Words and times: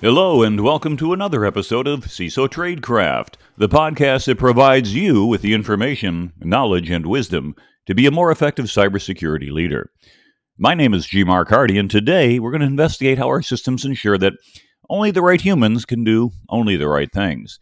Hello, 0.00 0.44
and 0.44 0.60
welcome 0.60 0.96
to 0.98 1.12
another 1.12 1.44
episode 1.44 1.88
of 1.88 2.04
CISO 2.04 2.46
Tradecraft, 2.46 3.34
the 3.56 3.68
podcast 3.68 4.26
that 4.26 4.38
provides 4.38 4.94
you 4.94 5.24
with 5.24 5.42
the 5.42 5.52
information, 5.52 6.32
knowledge, 6.38 6.88
and 6.88 7.04
wisdom 7.04 7.56
to 7.86 7.96
be 7.96 8.06
a 8.06 8.12
more 8.12 8.30
effective 8.30 8.66
cybersecurity 8.66 9.50
leader. 9.50 9.90
My 10.56 10.74
name 10.74 10.94
is 10.94 11.08
G. 11.08 11.24
Mark 11.24 11.48
Hardy, 11.48 11.78
and 11.78 11.90
today 11.90 12.38
we're 12.38 12.52
going 12.52 12.60
to 12.60 12.66
investigate 12.68 13.18
how 13.18 13.26
our 13.26 13.42
systems 13.42 13.84
ensure 13.84 14.16
that 14.18 14.34
only 14.88 15.10
the 15.10 15.20
right 15.20 15.40
humans 15.40 15.84
can 15.84 16.04
do 16.04 16.30
only 16.48 16.76
the 16.76 16.88
right 16.88 17.10
things. 17.12 17.58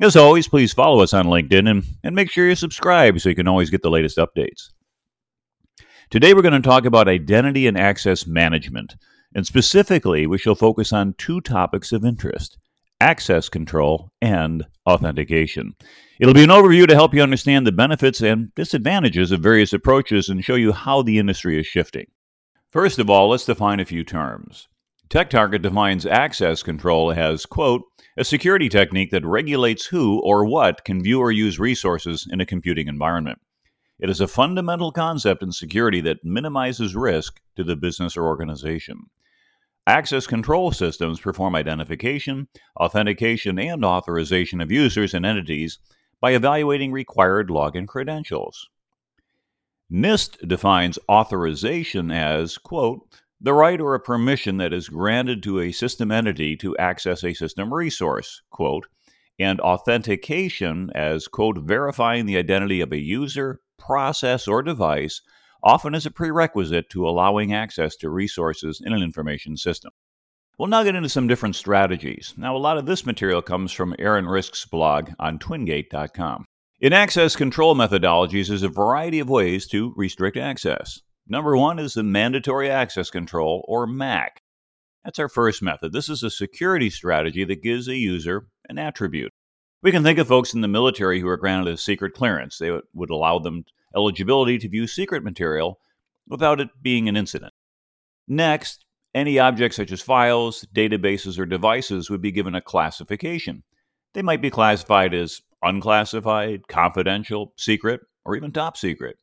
As 0.00 0.14
always, 0.14 0.46
please 0.46 0.72
follow 0.72 1.02
us 1.02 1.12
on 1.12 1.26
LinkedIn 1.26 1.68
and, 1.68 1.84
and 2.04 2.14
make 2.14 2.30
sure 2.30 2.48
you 2.48 2.54
subscribe 2.54 3.18
so 3.18 3.30
you 3.30 3.34
can 3.34 3.48
always 3.48 3.70
get 3.70 3.82
the 3.82 3.90
latest 3.90 4.16
updates. 4.16 4.70
Today, 6.08 6.34
we're 6.34 6.42
going 6.42 6.54
to 6.54 6.68
talk 6.68 6.84
about 6.84 7.08
identity 7.08 7.66
and 7.66 7.76
access 7.76 8.28
management. 8.28 8.94
And 9.34 9.46
specifically, 9.46 10.26
we 10.26 10.38
shall 10.38 10.54
focus 10.54 10.92
on 10.92 11.14
two 11.18 11.40
topics 11.40 11.92
of 11.92 12.04
interest 12.04 12.58
access 13.00 13.48
control 13.48 14.08
and 14.22 14.64
authentication. 14.86 15.74
It'll 16.20 16.32
be 16.32 16.44
an 16.44 16.50
overview 16.50 16.86
to 16.86 16.94
help 16.94 17.12
you 17.12 17.22
understand 17.22 17.66
the 17.66 17.72
benefits 17.72 18.22
and 18.22 18.54
disadvantages 18.54 19.32
of 19.32 19.40
various 19.40 19.72
approaches 19.72 20.28
and 20.28 20.44
show 20.44 20.54
you 20.54 20.72
how 20.72 21.02
the 21.02 21.18
industry 21.18 21.58
is 21.58 21.66
shifting. 21.66 22.06
First 22.70 22.98
of 22.98 23.10
all, 23.10 23.28
let's 23.28 23.44
define 23.44 23.80
a 23.80 23.84
few 23.84 24.04
terms. 24.04 24.68
TechTarget 25.10 25.60
defines 25.60 26.06
access 26.06 26.62
control 26.62 27.12
as, 27.12 27.46
quote, 27.46 27.82
a 28.16 28.24
security 28.24 28.68
technique 28.68 29.10
that 29.10 29.26
regulates 29.26 29.86
who 29.86 30.20
or 30.24 30.46
what 30.46 30.84
can 30.84 31.02
view 31.02 31.20
or 31.20 31.32
use 31.32 31.58
resources 31.58 32.26
in 32.30 32.40
a 32.40 32.46
computing 32.46 32.86
environment. 32.86 33.40
It 33.98 34.08
is 34.08 34.20
a 34.20 34.28
fundamental 34.28 34.92
concept 34.92 35.42
in 35.42 35.52
security 35.52 36.00
that 36.02 36.24
minimizes 36.24 36.96
risk 36.96 37.40
to 37.56 37.64
the 37.64 37.76
business 37.76 38.16
or 38.16 38.26
organization. 38.26 39.10
Access 39.86 40.26
control 40.26 40.72
systems 40.72 41.20
perform 41.20 41.54
identification, 41.54 42.48
authentication, 42.80 43.58
and 43.58 43.84
authorization 43.84 44.62
of 44.62 44.72
users 44.72 45.12
and 45.12 45.26
entities 45.26 45.78
by 46.20 46.32
evaluating 46.32 46.90
required 46.90 47.48
login 47.48 47.86
credentials. 47.86 48.70
NIST 49.92 50.48
defines 50.48 50.98
authorization 51.10 52.10
as, 52.10 52.56
quote, 52.56 53.00
the 53.38 53.52
right 53.52 53.78
or 53.78 53.94
a 53.94 54.00
permission 54.00 54.56
that 54.56 54.72
is 54.72 54.88
granted 54.88 55.42
to 55.42 55.60
a 55.60 55.70
system 55.70 56.10
entity 56.10 56.56
to 56.56 56.74
access 56.78 57.22
a 57.22 57.34
system 57.34 57.74
resource, 57.74 58.40
quote, 58.50 58.86
and 59.38 59.60
authentication 59.60 60.90
as, 60.94 61.28
quote, 61.28 61.58
verifying 61.58 62.24
the 62.24 62.38
identity 62.38 62.80
of 62.80 62.90
a 62.90 62.98
user, 62.98 63.60
process, 63.78 64.48
or 64.48 64.62
device 64.62 65.20
often 65.64 65.94
as 65.94 66.06
a 66.06 66.10
prerequisite 66.10 66.90
to 66.90 67.08
allowing 67.08 67.52
access 67.52 67.96
to 67.96 68.10
resources 68.10 68.80
in 68.84 68.92
an 68.92 69.02
information 69.02 69.56
system. 69.56 69.90
We'll 70.58 70.68
now 70.68 70.84
get 70.84 70.94
into 70.94 71.08
some 71.08 71.26
different 71.26 71.56
strategies. 71.56 72.34
Now, 72.36 72.54
a 72.54 72.58
lot 72.58 72.78
of 72.78 72.86
this 72.86 73.04
material 73.04 73.42
comes 73.42 73.72
from 73.72 73.96
Aaron 73.98 74.26
Risk's 74.26 74.64
blog 74.66 75.10
on 75.18 75.38
twingate.com. 75.40 76.44
In 76.80 76.92
access 76.92 77.34
control 77.34 77.74
methodologies, 77.74 78.48
there's 78.48 78.62
a 78.62 78.68
variety 78.68 79.18
of 79.18 79.30
ways 79.30 79.66
to 79.68 79.92
restrict 79.96 80.36
access. 80.36 81.00
Number 81.26 81.56
one 81.56 81.78
is 81.78 81.94
the 81.94 82.02
mandatory 82.02 82.70
access 82.70 83.10
control, 83.10 83.64
or 83.66 83.86
MAC. 83.86 84.42
That's 85.04 85.18
our 85.18 85.28
first 85.28 85.62
method. 85.62 85.92
This 85.92 86.08
is 86.08 86.22
a 86.22 86.30
security 86.30 86.90
strategy 86.90 87.44
that 87.44 87.62
gives 87.62 87.88
a 87.88 87.96
user 87.96 88.46
an 88.68 88.78
attribute. 88.78 89.32
We 89.82 89.92
can 89.92 90.02
think 90.02 90.18
of 90.18 90.28
folks 90.28 90.54
in 90.54 90.60
the 90.60 90.68
military 90.68 91.20
who 91.20 91.28
are 91.28 91.36
granted 91.36 91.72
a 91.72 91.76
secret 91.76 92.14
clearance. 92.14 92.58
They 92.58 92.70
would 92.92 93.10
allow 93.10 93.38
them 93.38 93.64
eligibility 93.94 94.58
to 94.58 94.68
view 94.68 94.86
secret 94.86 95.22
material 95.22 95.78
without 96.26 96.60
it 96.60 96.68
being 96.82 97.08
an 97.08 97.16
incident. 97.16 97.52
Next, 98.26 98.84
any 99.14 99.38
objects 99.38 99.76
such 99.76 99.92
as 99.92 100.00
files, 100.00 100.66
databases, 100.74 101.38
or 101.38 101.46
devices 101.46 102.10
would 102.10 102.20
be 102.22 102.32
given 102.32 102.54
a 102.54 102.60
classification. 102.60 103.62
They 104.14 104.22
might 104.22 104.42
be 104.42 104.50
classified 104.50 105.14
as 105.14 105.40
unclassified, 105.62 106.68
confidential, 106.68 107.52
secret, 107.56 108.00
or 108.24 108.36
even 108.36 108.52
top 108.52 108.76
secret. 108.76 109.16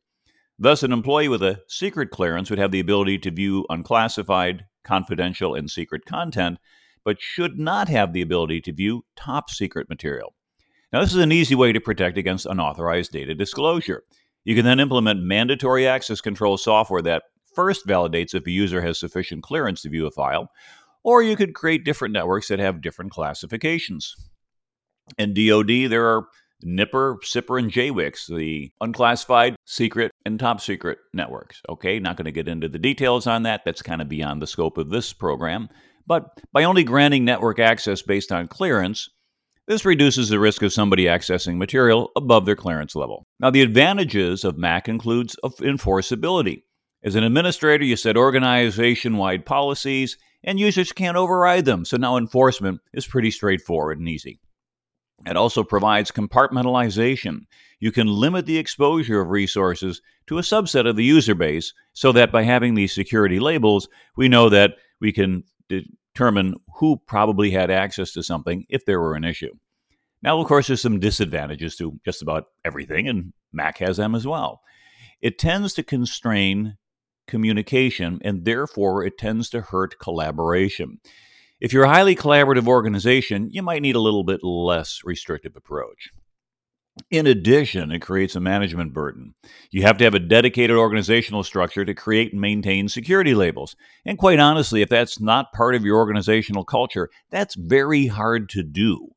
Thus, 0.58 0.82
an 0.82 0.92
employee 0.92 1.28
with 1.28 1.42
a 1.42 1.60
secret 1.68 2.10
clearance 2.10 2.48
would 2.48 2.58
have 2.58 2.70
the 2.70 2.80
ability 2.80 3.18
to 3.20 3.30
view 3.30 3.66
unclassified, 3.68 4.64
confidential, 4.84 5.54
and 5.54 5.70
secret 5.70 6.04
content, 6.04 6.58
but 7.04 7.20
should 7.20 7.58
not 7.58 7.88
have 7.88 8.12
the 8.12 8.22
ability 8.22 8.60
to 8.62 8.72
view 8.72 9.04
top 9.16 9.50
secret 9.50 9.88
material. 9.88 10.34
Now, 10.92 11.00
this 11.00 11.14
is 11.14 11.22
an 11.22 11.32
easy 11.32 11.54
way 11.54 11.72
to 11.72 11.80
protect 11.80 12.18
against 12.18 12.46
unauthorized 12.46 13.12
data 13.12 13.34
disclosure. 13.34 14.04
You 14.44 14.54
can 14.54 14.64
then 14.64 14.80
implement 14.80 15.22
mandatory 15.22 15.86
access 15.86 16.20
control 16.20 16.56
software 16.56 17.02
that 17.02 17.22
first 17.54 17.86
validates 17.86 18.34
if 18.34 18.46
a 18.46 18.50
user 18.50 18.80
has 18.82 18.98
sufficient 18.98 19.42
clearance 19.42 19.82
to 19.82 19.90
view 19.90 20.06
a 20.06 20.10
file, 20.10 20.48
or 21.04 21.22
you 21.22 21.36
could 21.36 21.54
create 21.54 21.84
different 21.84 22.12
networks 22.12 22.48
that 22.48 22.58
have 22.58 22.80
different 22.80 23.12
classifications. 23.12 24.14
In 25.18 25.34
DoD, 25.34 25.90
there 25.90 26.06
are 26.06 26.26
NIPR, 26.64 27.16
SIPR, 27.22 27.58
and 27.58 27.70
JWICs, 27.70 28.34
the 28.34 28.70
unclassified, 28.80 29.56
secret, 29.64 30.12
and 30.24 30.38
top 30.38 30.60
secret 30.60 30.98
networks. 31.12 31.60
Okay, 31.68 31.98
not 31.98 32.16
going 32.16 32.26
to 32.26 32.32
get 32.32 32.48
into 32.48 32.68
the 32.68 32.78
details 32.78 33.26
on 33.26 33.42
that. 33.42 33.62
That's 33.64 33.82
kind 33.82 34.00
of 34.00 34.08
beyond 34.08 34.40
the 34.40 34.46
scope 34.46 34.78
of 34.78 34.90
this 34.90 35.12
program. 35.12 35.68
But 36.06 36.26
by 36.52 36.64
only 36.64 36.84
granting 36.84 37.24
network 37.24 37.58
access 37.58 38.02
based 38.02 38.32
on 38.32 38.48
clearance, 38.48 39.08
this 39.68 39.84
reduces 39.84 40.28
the 40.28 40.40
risk 40.40 40.62
of 40.62 40.72
somebody 40.72 41.04
accessing 41.04 41.56
material 41.56 42.10
above 42.16 42.46
their 42.46 42.56
clearance 42.56 42.94
level. 42.96 43.26
Now, 43.38 43.50
the 43.50 43.62
advantages 43.62 44.44
of 44.44 44.58
MAC 44.58 44.88
includes 44.88 45.36
enforceability. 45.44 46.62
As 47.04 47.14
an 47.14 47.24
administrator, 47.24 47.84
you 47.84 47.96
set 47.96 48.16
organization 48.16 49.16
wide 49.16 49.46
policies, 49.46 50.18
and 50.44 50.58
users 50.58 50.92
can't 50.92 51.16
override 51.16 51.64
them, 51.64 51.84
so 51.84 51.96
now 51.96 52.16
enforcement 52.16 52.80
is 52.92 53.06
pretty 53.06 53.30
straightforward 53.30 53.98
and 53.98 54.08
easy. 54.08 54.40
It 55.26 55.36
also 55.36 55.62
provides 55.62 56.10
compartmentalization. 56.10 57.42
You 57.78 57.92
can 57.92 58.08
limit 58.08 58.46
the 58.46 58.58
exposure 58.58 59.20
of 59.20 59.30
resources 59.30 60.02
to 60.26 60.38
a 60.38 60.42
subset 60.42 60.88
of 60.88 60.96
the 60.96 61.04
user 61.04 61.34
base 61.34 61.72
so 61.92 62.10
that 62.12 62.32
by 62.32 62.42
having 62.42 62.74
these 62.74 62.92
security 62.92 63.38
labels, 63.38 63.88
we 64.16 64.28
know 64.28 64.48
that 64.48 64.72
we 65.00 65.12
can 65.12 65.44
determine 66.14 66.54
who 66.76 66.96
probably 67.06 67.50
had 67.50 67.70
access 67.70 68.12
to 68.12 68.22
something 68.22 68.64
if 68.68 68.84
there 68.84 69.00
were 69.00 69.14
an 69.14 69.24
issue. 69.24 69.52
Now, 70.22 70.38
of 70.38 70.46
course, 70.46 70.68
there's 70.68 70.82
some 70.82 71.00
disadvantages 71.00 71.76
to 71.76 71.98
just 72.04 72.22
about 72.22 72.44
everything, 72.64 73.08
and 73.08 73.32
MAC 73.52 73.78
has 73.78 73.96
them 73.96 74.14
as 74.14 74.26
well. 74.26 74.60
It 75.20 75.38
tends 75.38 75.74
to 75.74 75.82
constrain 75.82 76.76
communication, 77.26 78.20
and 78.24 78.44
therefore 78.44 79.04
it 79.04 79.18
tends 79.18 79.50
to 79.50 79.60
hurt 79.60 79.98
collaboration. 79.98 80.98
If 81.60 81.72
you're 81.72 81.84
a 81.84 81.88
highly 81.88 82.16
collaborative 82.16 82.66
organization, 82.66 83.48
you 83.50 83.62
might 83.62 83.82
need 83.82 83.96
a 83.96 84.00
little 84.00 84.24
bit 84.24 84.42
less 84.42 85.00
restrictive 85.04 85.56
approach. 85.56 86.10
In 87.10 87.26
addition, 87.26 87.90
it 87.90 88.00
creates 88.00 88.36
a 88.36 88.40
management 88.40 88.92
burden. 88.92 89.34
You 89.70 89.82
have 89.82 89.96
to 89.98 90.04
have 90.04 90.14
a 90.14 90.18
dedicated 90.18 90.76
organizational 90.76 91.42
structure 91.42 91.86
to 91.86 91.94
create 91.94 92.32
and 92.32 92.40
maintain 92.40 92.88
security 92.88 93.34
labels. 93.34 93.76
And 94.04 94.18
quite 94.18 94.38
honestly, 94.38 94.82
if 94.82 94.90
that's 94.90 95.18
not 95.18 95.52
part 95.52 95.74
of 95.74 95.84
your 95.84 95.96
organizational 95.96 96.64
culture, 96.64 97.08
that's 97.30 97.54
very 97.54 98.08
hard 98.08 98.50
to 98.50 98.62
do. 98.62 99.08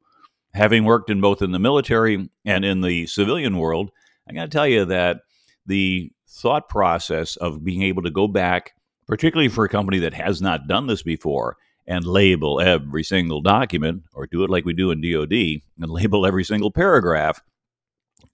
Having 0.54 0.86
worked 0.86 1.10
in 1.10 1.20
both 1.20 1.42
in 1.42 1.52
the 1.52 1.60
military 1.60 2.30
and 2.46 2.64
in 2.64 2.80
the 2.80 3.08
civilian 3.08 3.58
world, 3.58 3.92
I 4.30 4.34
got 4.34 4.44
to 4.44 4.50
tell 4.50 4.68
you 4.68 4.86
that 4.86 5.22
the 5.66 6.12
thought 6.30 6.70
process 6.70 7.36
of 7.36 7.66
being 7.66 7.82
able 7.82 8.04
to 8.04 8.12
go 8.12 8.30
back, 8.30 8.74
particularly 9.06 9.50
for 9.50 9.66
a 9.66 9.70
company 9.70 10.00
that 10.00 10.14
has 10.14 10.42
not 10.42 10.68
done 10.68 10.88
this 10.88 11.04
before, 11.04 11.58
and 11.86 12.06
label 12.06 12.62
every 12.62 13.04
single 13.04 13.42
document, 13.42 14.04
or 14.14 14.28
do 14.28 14.44
it 14.44 14.50
like 14.50 14.64
we 14.64 14.74
do 14.74 14.92
in 14.92 15.02
DoD 15.02 15.34
and 15.34 15.92
label 15.92 16.26
every 16.26 16.44
single 16.44 16.72
paragraph 16.72 17.42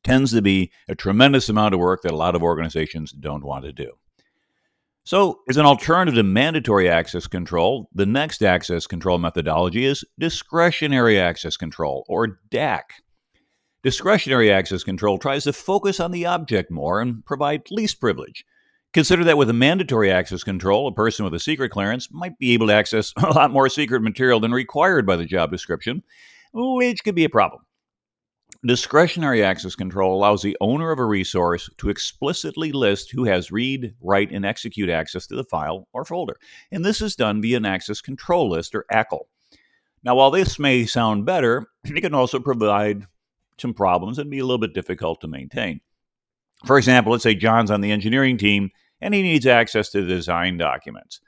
tends 0.03 0.31
to 0.31 0.41
be 0.41 0.71
a 0.87 0.95
tremendous 0.95 1.49
amount 1.49 1.73
of 1.73 1.79
work 1.79 2.01
that 2.01 2.11
a 2.11 2.17
lot 2.17 2.35
of 2.35 2.43
organizations 2.43 3.11
don't 3.11 3.43
want 3.43 3.65
to 3.65 3.73
do. 3.73 3.91
So, 5.03 5.39
as 5.49 5.57
an 5.57 5.65
alternative 5.65 6.15
to 6.15 6.23
mandatory 6.23 6.87
access 6.87 7.25
control, 7.25 7.89
the 7.93 8.05
next 8.05 8.43
access 8.43 8.85
control 8.85 9.17
methodology 9.17 9.85
is 9.85 10.05
discretionary 10.19 11.19
access 11.19 11.57
control, 11.57 12.05
or 12.07 12.39
DAC. 12.51 12.81
Discretionary 13.83 14.51
access 14.51 14.83
control 14.83 15.17
tries 15.17 15.45
to 15.45 15.53
focus 15.53 15.99
on 15.99 16.11
the 16.11 16.27
object 16.27 16.69
more 16.69 17.01
and 17.01 17.25
provide 17.25 17.63
least 17.71 17.99
privilege. 17.99 18.45
Consider 18.93 19.23
that 19.23 19.37
with 19.37 19.49
a 19.49 19.53
mandatory 19.53 20.11
access 20.11 20.43
control, 20.43 20.87
a 20.87 20.93
person 20.93 21.25
with 21.25 21.33
a 21.33 21.39
secret 21.39 21.69
clearance 21.71 22.09
might 22.11 22.37
be 22.37 22.51
able 22.53 22.67
to 22.67 22.73
access 22.73 23.11
a 23.23 23.33
lot 23.33 23.49
more 23.49 23.69
secret 23.69 24.01
material 24.01 24.39
than 24.39 24.51
required 24.51 25.07
by 25.07 25.15
the 25.15 25.25
job 25.25 25.49
description, 25.49 26.03
which 26.53 27.03
could 27.03 27.15
be 27.15 27.23
a 27.23 27.29
problem. 27.29 27.63
Discretionary 28.63 29.43
access 29.43 29.73
control 29.73 30.15
allows 30.15 30.43
the 30.43 30.55
owner 30.61 30.91
of 30.91 30.99
a 30.99 31.05
resource 31.05 31.67
to 31.77 31.89
explicitly 31.89 32.71
list 32.71 33.11
who 33.11 33.23
has 33.23 33.51
read, 33.51 33.95
write, 34.01 34.31
and 34.31 34.45
execute 34.45 34.87
access 34.87 35.25
to 35.27 35.35
the 35.35 35.43
file 35.43 35.87
or 35.93 36.05
folder. 36.05 36.37
And 36.71 36.85
this 36.85 37.01
is 37.01 37.15
done 37.15 37.41
via 37.41 37.57
an 37.57 37.65
access 37.65 38.01
control 38.01 38.51
list 38.51 38.75
or 38.75 38.85
ACL. 38.91 39.21
Now, 40.03 40.13
while 40.13 40.29
this 40.29 40.59
may 40.59 40.85
sound 40.85 41.25
better, 41.25 41.65
it 41.83 42.01
can 42.01 42.13
also 42.13 42.39
provide 42.39 43.07
some 43.57 43.73
problems 43.73 44.19
and 44.19 44.29
be 44.29 44.39
a 44.39 44.45
little 44.45 44.59
bit 44.59 44.75
difficult 44.75 45.21
to 45.21 45.27
maintain. 45.27 45.81
For 46.65 46.77
example, 46.77 47.11
let's 47.11 47.23
say 47.23 47.33
John's 47.33 47.71
on 47.71 47.81
the 47.81 47.91
engineering 47.91 48.37
team 48.37 48.69
and 49.01 49.15
he 49.15 49.23
needs 49.23 49.47
access 49.47 49.89
to 49.89 50.01
the 50.01 50.07
design 50.07 50.57
documents. 50.57 51.19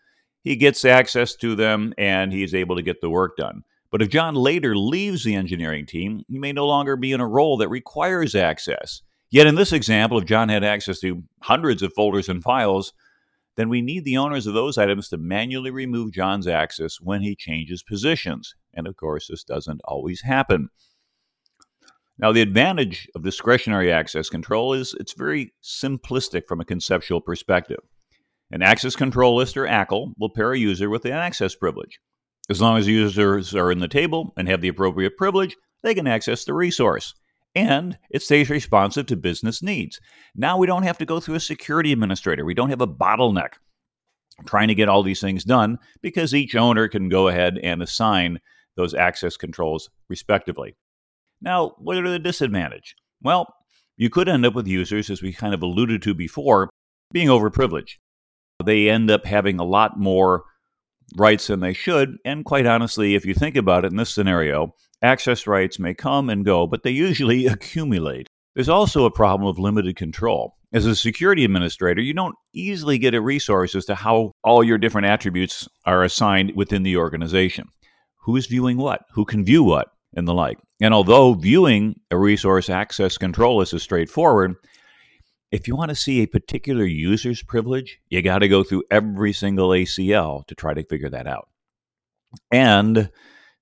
he 0.44 0.56
gets 0.56 0.86
access 0.86 1.36
to 1.38 1.56
them 1.56 1.94
and 1.98 2.32
he's 2.32 2.54
able 2.54 2.76
to 2.76 2.84
get 2.84 3.02
the 3.02 3.10
work 3.10 3.38
done. 3.38 3.64
But 3.94 4.02
if 4.02 4.10
John 4.10 4.34
later 4.34 4.76
leaves 4.76 5.24
the 5.24 5.36
engineering 5.36 5.86
team, 5.86 6.24
he 6.28 6.40
may 6.40 6.52
no 6.52 6.66
longer 6.66 6.96
be 6.96 7.12
in 7.12 7.20
a 7.20 7.28
role 7.28 7.58
that 7.58 7.70
requires 7.70 8.34
access. 8.34 9.04
Yet 9.30 9.46
in 9.46 9.54
this 9.54 9.72
example, 9.72 10.18
if 10.18 10.26
John 10.26 10.50
had 10.50 10.64
access 10.64 11.00
to 11.02 11.22
hundreds 11.44 11.84
of 11.84 11.94
folders 11.94 12.28
and 12.28 12.42
files, 12.42 12.92
then 13.56 13.70
we 13.70 13.84
need 13.84 14.04
the 14.04 14.18
owners 14.18 14.48
of 14.48 14.56
those 14.56 14.80
items 14.80 15.10
to 15.10 15.20
manually 15.20 15.70
remove 15.70 16.12
John's 16.12 16.48
access 16.48 16.98
when 17.00 17.22
he 17.22 17.36
changes 17.36 17.84
positions. 17.84 18.56
And 18.74 18.88
of 18.88 18.96
course, 18.96 19.28
this 19.28 19.44
doesn't 19.44 19.82
always 19.84 20.22
happen. 20.24 20.70
Now, 22.18 22.32
the 22.32 22.42
advantage 22.42 23.08
of 23.14 23.22
discretionary 23.24 23.92
access 23.92 24.28
control 24.28 24.74
is 24.74 24.96
it's 25.00 25.14
very 25.14 25.54
simplistic 25.64 26.48
from 26.48 26.60
a 26.60 26.66
conceptual 26.66 27.22
perspective. 27.22 27.82
An 28.50 28.64
access 28.64 28.96
control 28.96 29.36
list 29.36 29.56
or 29.56 29.68
ACL 29.68 30.14
will 30.18 30.32
pair 30.32 30.54
a 30.54 30.58
user 30.58 30.90
with 30.90 31.06
an 31.06 31.12
access 31.12 31.54
privilege. 31.54 32.00
As 32.50 32.62
long 32.62 32.78
as 32.78 32.88
users 32.88 33.56
are 33.56 33.72
in 33.72 33.80
the 33.80 33.88
table 33.88 34.34
and 34.38 34.48
have 34.48 34.62
the 34.62 34.68
appropriate 34.68 35.18
privilege, 35.18 35.56
they 35.82 35.94
can 35.96 36.08
access 36.08 36.44
the 36.44 36.54
resource. 36.54 37.14
And 37.56 37.98
it 38.10 38.22
stays 38.22 38.50
responsive 38.50 39.06
to 39.08 39.16
business 39.16 39.62
needs. 39.62 40.00
Now 40.36 40.58
we 40.58 40.68
don't 40.68 40.84
have 40.84 40.98
to 40.98 41.06
go 41.06 41.20
through 41.20 41.36
a 41.36 41.40
security 41.40 41.92
administrator. 41.92 42.46
We 42.46 42.54
don't 42.54 42.70
have 42.70 42.82
a 42.82 42.88
bottleneck 42.88 43.54
trying 44.46 44.68
to 44.68 44.76
get 44.76 44.90
all 44.90 45.04
these 45.04 45.22
things 45.22 45.44
done 45.44 45.78
because 46.02 46.34
each 46.34 46.56
owner 46.56 46.88
can 46.88 47.10
go 47.10 47.28
ahead 47.28 47.60
and 47.62 47.82
assign 47.82 48.40
those 48.76 48.96
access 48.96 49.38
controls 49.38 49.90
respectively. 50.10 50.76
Now, 51.42 51.76
what 51.78 51.98
are 51.98 52.10
the 52.10 52.18
disadvantage? 52.18 52.96
Well, 53.22 53.54
you 53.96 54.10
could 54.10 54.28
end 54.28 54.46
up 54.46 54.56
with 54.56 54.66
users, 54.66 55.12
as 55.12 55.22
we 55.22 55.32
kind 55.32 55.54
of 55.54 55.62
alluded 55.62 56.02
to 56.02 56.16
before, 56.16 56.70
being 57.12 57.28
overprivileged 57.28 57.98
they 58.66 58.90
end 58.90 59.10
up 59.10 59.26
having 59.26 59.60
a 59.60 59.66
lot 59.66 60.00
more 60.00 60.44
rights 61.16 61.48
than 61.48 61.60
they 61.60 61.74
should. 61.74 62.18
And 62.26 62.46
quite 62.46 62.66
honestly, 62.66 63.16
if 63.16 63.26
you 63.26 63.34
think 63.34 63.56
about 63.56 63.86
it 63.86 63.92
in 63.92 63.98
this 63.98 64.14
scenario, 64.14 64.74
access 65.02 65.48
rights 65.48 65.80
may 65.80 65.94
come 65.94 66.30
and 66.30 66.46
go, 66.46 66.68
but 66.68 66.84
they 66.84 66.92
usually 66.92 67.46
accumulate. 67.48 68.28
There's 68.56 68.70
also 68.70 69.06
a 69.06 69.12
problem 69.12 69.48
of 69.48 69.60
limited 69.60 69.96
control. 69.96 70.56
As 70.74 70.86
a 70.86 70.96
security 70.96 71.44
administrator, 71.46 72.02
you 72.02 72.14
don't 72.14 72.36
easily 72.54 72.98
get 72.98 73.14
a 73.14 73.22
resource 73.22 73.76
as 73.76 73.86
to 73.86 73.96
how 73.96 74.32
all 74.44 74.64
your 74.64 74.78
different 74.78 75.08
attributes 75.08 75.68
are 75.86 76.04
assigned 76.04 76.54
within 76.56 76.84
the 76.84 76.98
organization. 76.98 77.68
Who 78.24 78.36
is 78.36 78.48
viewing 78.48 78.78
what? 78.78 79.02
Who 79.14 79.26
can 79.26 79.46
view 79.46 79.64
what? 79.64 79.90
And 80.16 80.28
the 80.28 80.34
like. 80.34 80.58
And 80.82 80.94
although 80.94 81.34
viewing 81.34 82.00
a 82.12 82.18
resource 82.18 82.70
access 82.70 83.18
control 83.18 83.62
is 83.62 83.74
straightforward, 83.82 84.56
if 85.54 85.68
you 85.68 85.76
want 85.76 85.90
to 85.90 85.96
see 85.96 86.22
a 86.22 86.26
particular 86.26 86.84
user's 86.84 87.44
privilege, 87.44 88.00
you 88.10 88.24
got 88.24 88.40
to 88.40 88.48
go 88.48 88.64
through 88.64 88.84
every 88.90 89.32
single 89.32 89.70
ACL 89.70 90.48
to 90.48 90.56
try 90.56 90.74
to 90.74 90.84
figure 90.84 91.12
that 91.12 91.28
out. 91.28 91.48
And 92.52 93.12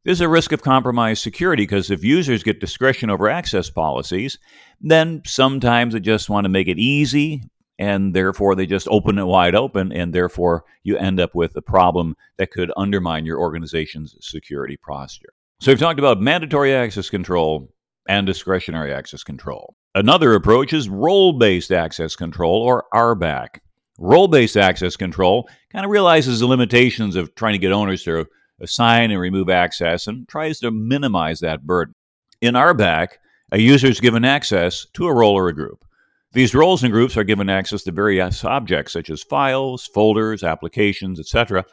there's 0.06 0.22
a 0.22 0.30
risk 0.30 0.54
of 0.54 0.62
compromised 0.62 1.22
security 1.22 1.64
because 1.64 1.92
if 1.92 2.02
users 2.02 2.44
get 2.44 2.62
discretion 2.62 3.10
over 3.10 3.30
access 3.30 3.70
policies, 3.70 4.40
then 4.80 5.22
sometimes 5.26 5.94
they 5.94 6.00
just 6.00 6.30
want 6.30 6.46
to 6.46 6.50
make 6.50 6.70
it 6.70 6.80
easy 6.80 7.44
and 7.78 8.16
therefore 8.16 8.56
they 8.56 8.66
just 8.66 8.88
open 8.90 9.18
it 9.18 9.26
wide 9.26 9.54
open 9.54 9.92
and 9.92 10.14
therefore 10.14 10.64
you 10.84 10.96
end 10.96 11.20
up 11.20 11.36
with 11.36 11.58
a 11.58 11.62
problem 11.62 12.16
that 12.38 12.52
could 12.52 12.72
undermine 12.78 13.26
your 13.26 13.38
organization's 13.38 14.16
security 14.22 14.78
posture. 14.78 15.34
So 15.60 15.72
we've 15.72 15.80
talked 15.80 16.00
about 16.00 16.22
mandatory 16.22 16.74
access 16.74 17.10
control 17.10 17.74
and 18.12 18.28
discretionary 18.28 18.94
access 18.94 19.24
control. 19.24 19.74
Another 19.96 20.34
approach 20.34 20.74
is 20.74 20.90
role 20.90 21.32
based 21.32 21.72
access 21.72 22.14
control, 22.14 22.62
or 22.62 22.84
RBAC. 22.94 23.60
Role 24.00 24.28
based 24.28 24.58
access 24.58 24.98
control 24.98 25.48
kind 25.72 25.86
of 25.86 25.92
realizes 25.92 26.42
the 26.42 26.46
limitations 26.46 27.16
of 27.16 27.34
trying 27.36 27.54
to 27.54 27.58
get 27.58 27.72
owners 27.72 28.04
to 28.04 28.26
assign 28.60 29.12
and 29.12 29.22
remove 29.22 29.50
access 29.50 30.08
and 30.08 30.28
tries 30.28 30.60
to 30.60 30.72
minimize 30.72 31.40
that 31.40 31.66
burden. 31.66 31.96
In 32.42 32.56
RBAC, 32.56 33.08
a 33.54 33.60
user 33.60 33.88
is 33.88 34.02
given 34.02 34.26
access 34.26 34.86
to 34.94 35.08
a 35.08 35.14
role 35.14 35.38
or 35.38 35.48
a 35.48 35.56
group. 35.56 35.86
These 36.34 36.54
roles 36.54 36.84
and 36.84 36.92
groups 36.92 37.16
are 37.16 37.24
given 37.24 37.50
access 37.50 37.84
to 37.84 37.94
various 37.94 38.44
objects 38.44 38.92
such 38.92 39.10
as 39.10 39.24
files, 39.24 39.90
folders, 39.94 40.44
applications, 40.44 41.18
etc. 41.18 41.64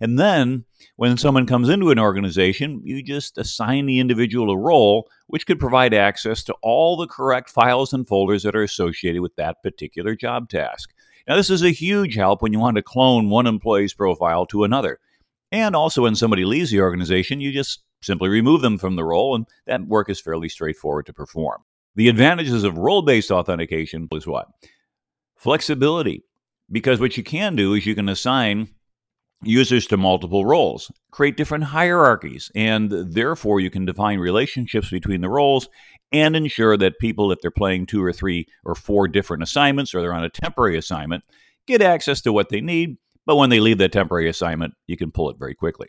And 0.00 0.18
then 0.18 0.64
when 0.96 1.16
someone 1.16 1.46
comes 1.46 1.68
into 1.68 1.90
an 1.90 1.98
organization, 1.98 2.80
you 2.84 3.02
just 3.02 3.38
assign 3.38 3.86
the 3.86 3.98
individual 3.98 4.50
a 4.50 4.58
role 4.58 5.08
which 5.26 5.46
could 5.46 5.58
provide 5.58 5.94
access 5.94 6.44
to 6.44 6.54
all 6.62 6.96
the 6.96 7.06
correct 7.06 7.50
files 7.50 7.92
and 7.92 8.06
folders 8.06 8.42
that 8.42 8.56
are 8.56 8.62
associated 8.62 9.22
with 9.22 9.36
that 9.36 9.62
particular 9.62 10.14
job 10.14 10.48
task. 10.48 10.92
Now, 11.26 11.36
this 11.36 11.50
is 11.50 11.62
a 11.62 11.70
huge 11.70 12.14
help 12.14 12.42
when 12.42 12.52
you 12.52 12.60
want 12.60 12.76
to 12.76 12.82
clone 12.82 13.30
one 13.30 13.46
employee's 13.46 13.94
profile 13.94 14.46
to 14.46 14.64
another. 14.64 15.00
And 15.50 15.74
also, 15.74 16.02
when 16.02 16.14
somebody 16.14 16.44
leaves 16.44 16.70
the 16.70 16.80
organization, 16.80 17.40
you 17.40 17.52
just 17.52 17.82
simply 18.02 18.28
remove 18.28 18.60
them 18.62 18.78
from 18.78 18.96
the 18.96 19.04
role, 19.04 19.34
and 19.34 19.46
that 19.66 19.86
work 19.86 20.08
is 20.10 20.20
fairly 20.20 20.48
straightforward 20.48 21.06
to 21.06 21.12
perform. 21.12 21.62
The 21.96 22.08
advantages 22.08 22.62
of 22.62 22.78
role 22.78 23.02
based 23.02 23.30
authentication 23.30 24.08
is 24.12 24.26
what? 24.26 24.48
Flexibility. 25.36 26.22
Because 26.70 27.00
what 27.00 27.16
you 27.16 27.22
can 27.22 27.56
do 27.56 27.74
is 27.74 27.86
you 27.86 27.94
can 27.94 28.08
assign 28.08 28.68
users 29.46 29.86
to 29.86 29.96
multiple 29.96 30.44
roles, 30.44 30.90
create 31.10 31.36
different 31.36 31.64
hierarchies, 31.64 32.50
and 32.54 32.90
therefore 32.90 33.60
you 33.60 33.70
can 33.70 33.84
define 33.84 34.18
relationships 34.18 34.90
between 34.90 35.20
the 35.20 35.28
roles 35.28 35.68
and 36.12 36.36
ensure 36.36 36.76
that 36.76 36.98
people, 36.98 37.32
if 37.32 37.40
they're 37.40 37.50
playing 37.50 37.86
two 37.86 38.02
or 38.02 38.12
three 38.12 38.46
or 38.64 38.74
four 38.74 39.08
different 39.08 39.42
assignments 39.42 39.94
or 39.94 40.00
they're 40.00 40.14
on 40.14 40.24
a 40.24 40.30
temporary 40.30 40.76
assignment, 40.76 41.24
get 41.66 41.82
access 41.82 42.20
to 42.22 42.32
what 42.32 42.48
they 42.48 42.60
need. 42.60 42.96
But 43.24 43.36
when 43.36 43.50
they 43.50 43.60
leave 43.60 43.78
that 43.78 43.92
temporary 43.92 44.28
assignment, 44.28 44.74
you 44.86 44.96
can 44.96 45.10
pull 45.10 45.30
it 45.30 45.38
very 45.38 45.54
quickly. 45.54 45.88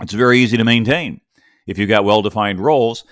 It's 0.00 0.14
very 0.14 0.38
easy 0.38 0.56
to 0.56 0.64
maintain. 0.64 1.20
If 1.66 1.76
you've 1.78 1.88
got 1.88 2.04
well 2.04 2.22
defined 2.22 2.60
roles, 2.60 3.04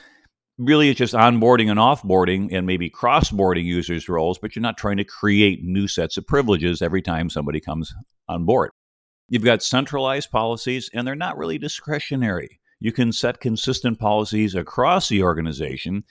really 0.58 0.88
it's 0.88 0.98
just 0.98 1.12
onboarding 1.12 1.70
and 1.70 1.78
offboarding 1.78 2.48
and 2.52 2.66
maybe 2.66 2.88
cross-boarding 2.88 3.66
users' 3.66 4.08
roles, 4.08 4.38
but 4.38 4.56
you're 4.56 4.62
not 4.62 4.78
trying 4.78 4.96
to 4.96 5.04
create 5.04 5.62
new 5.62 5.86
sets 5.86 6.16
of 6.16 6.26
privileges 6.26 6.80
every 6.80 7.02
time 7.02 7.28
somebody 7.28 7.60
comes 7.60 7.92
on 8.28 8.46
board. 8.46 8.70
You've 9.28 9.44
got 9.44 9.62
centralized 9.62 10.30
policies, 10.30 10.88
and 10.94 11.06
they're 11.06 11.14
not 11.14 11.36
really 11.36 11.58
discretionary. 11.58 12.60
You 12.78 12.92
can 12.92 13.12
set 13.12 13.40
consistent 13.40 13.98
policies 13.98 14.54
across 14.54 15.08
the 15.08 15.22
organization, 15.22 16.04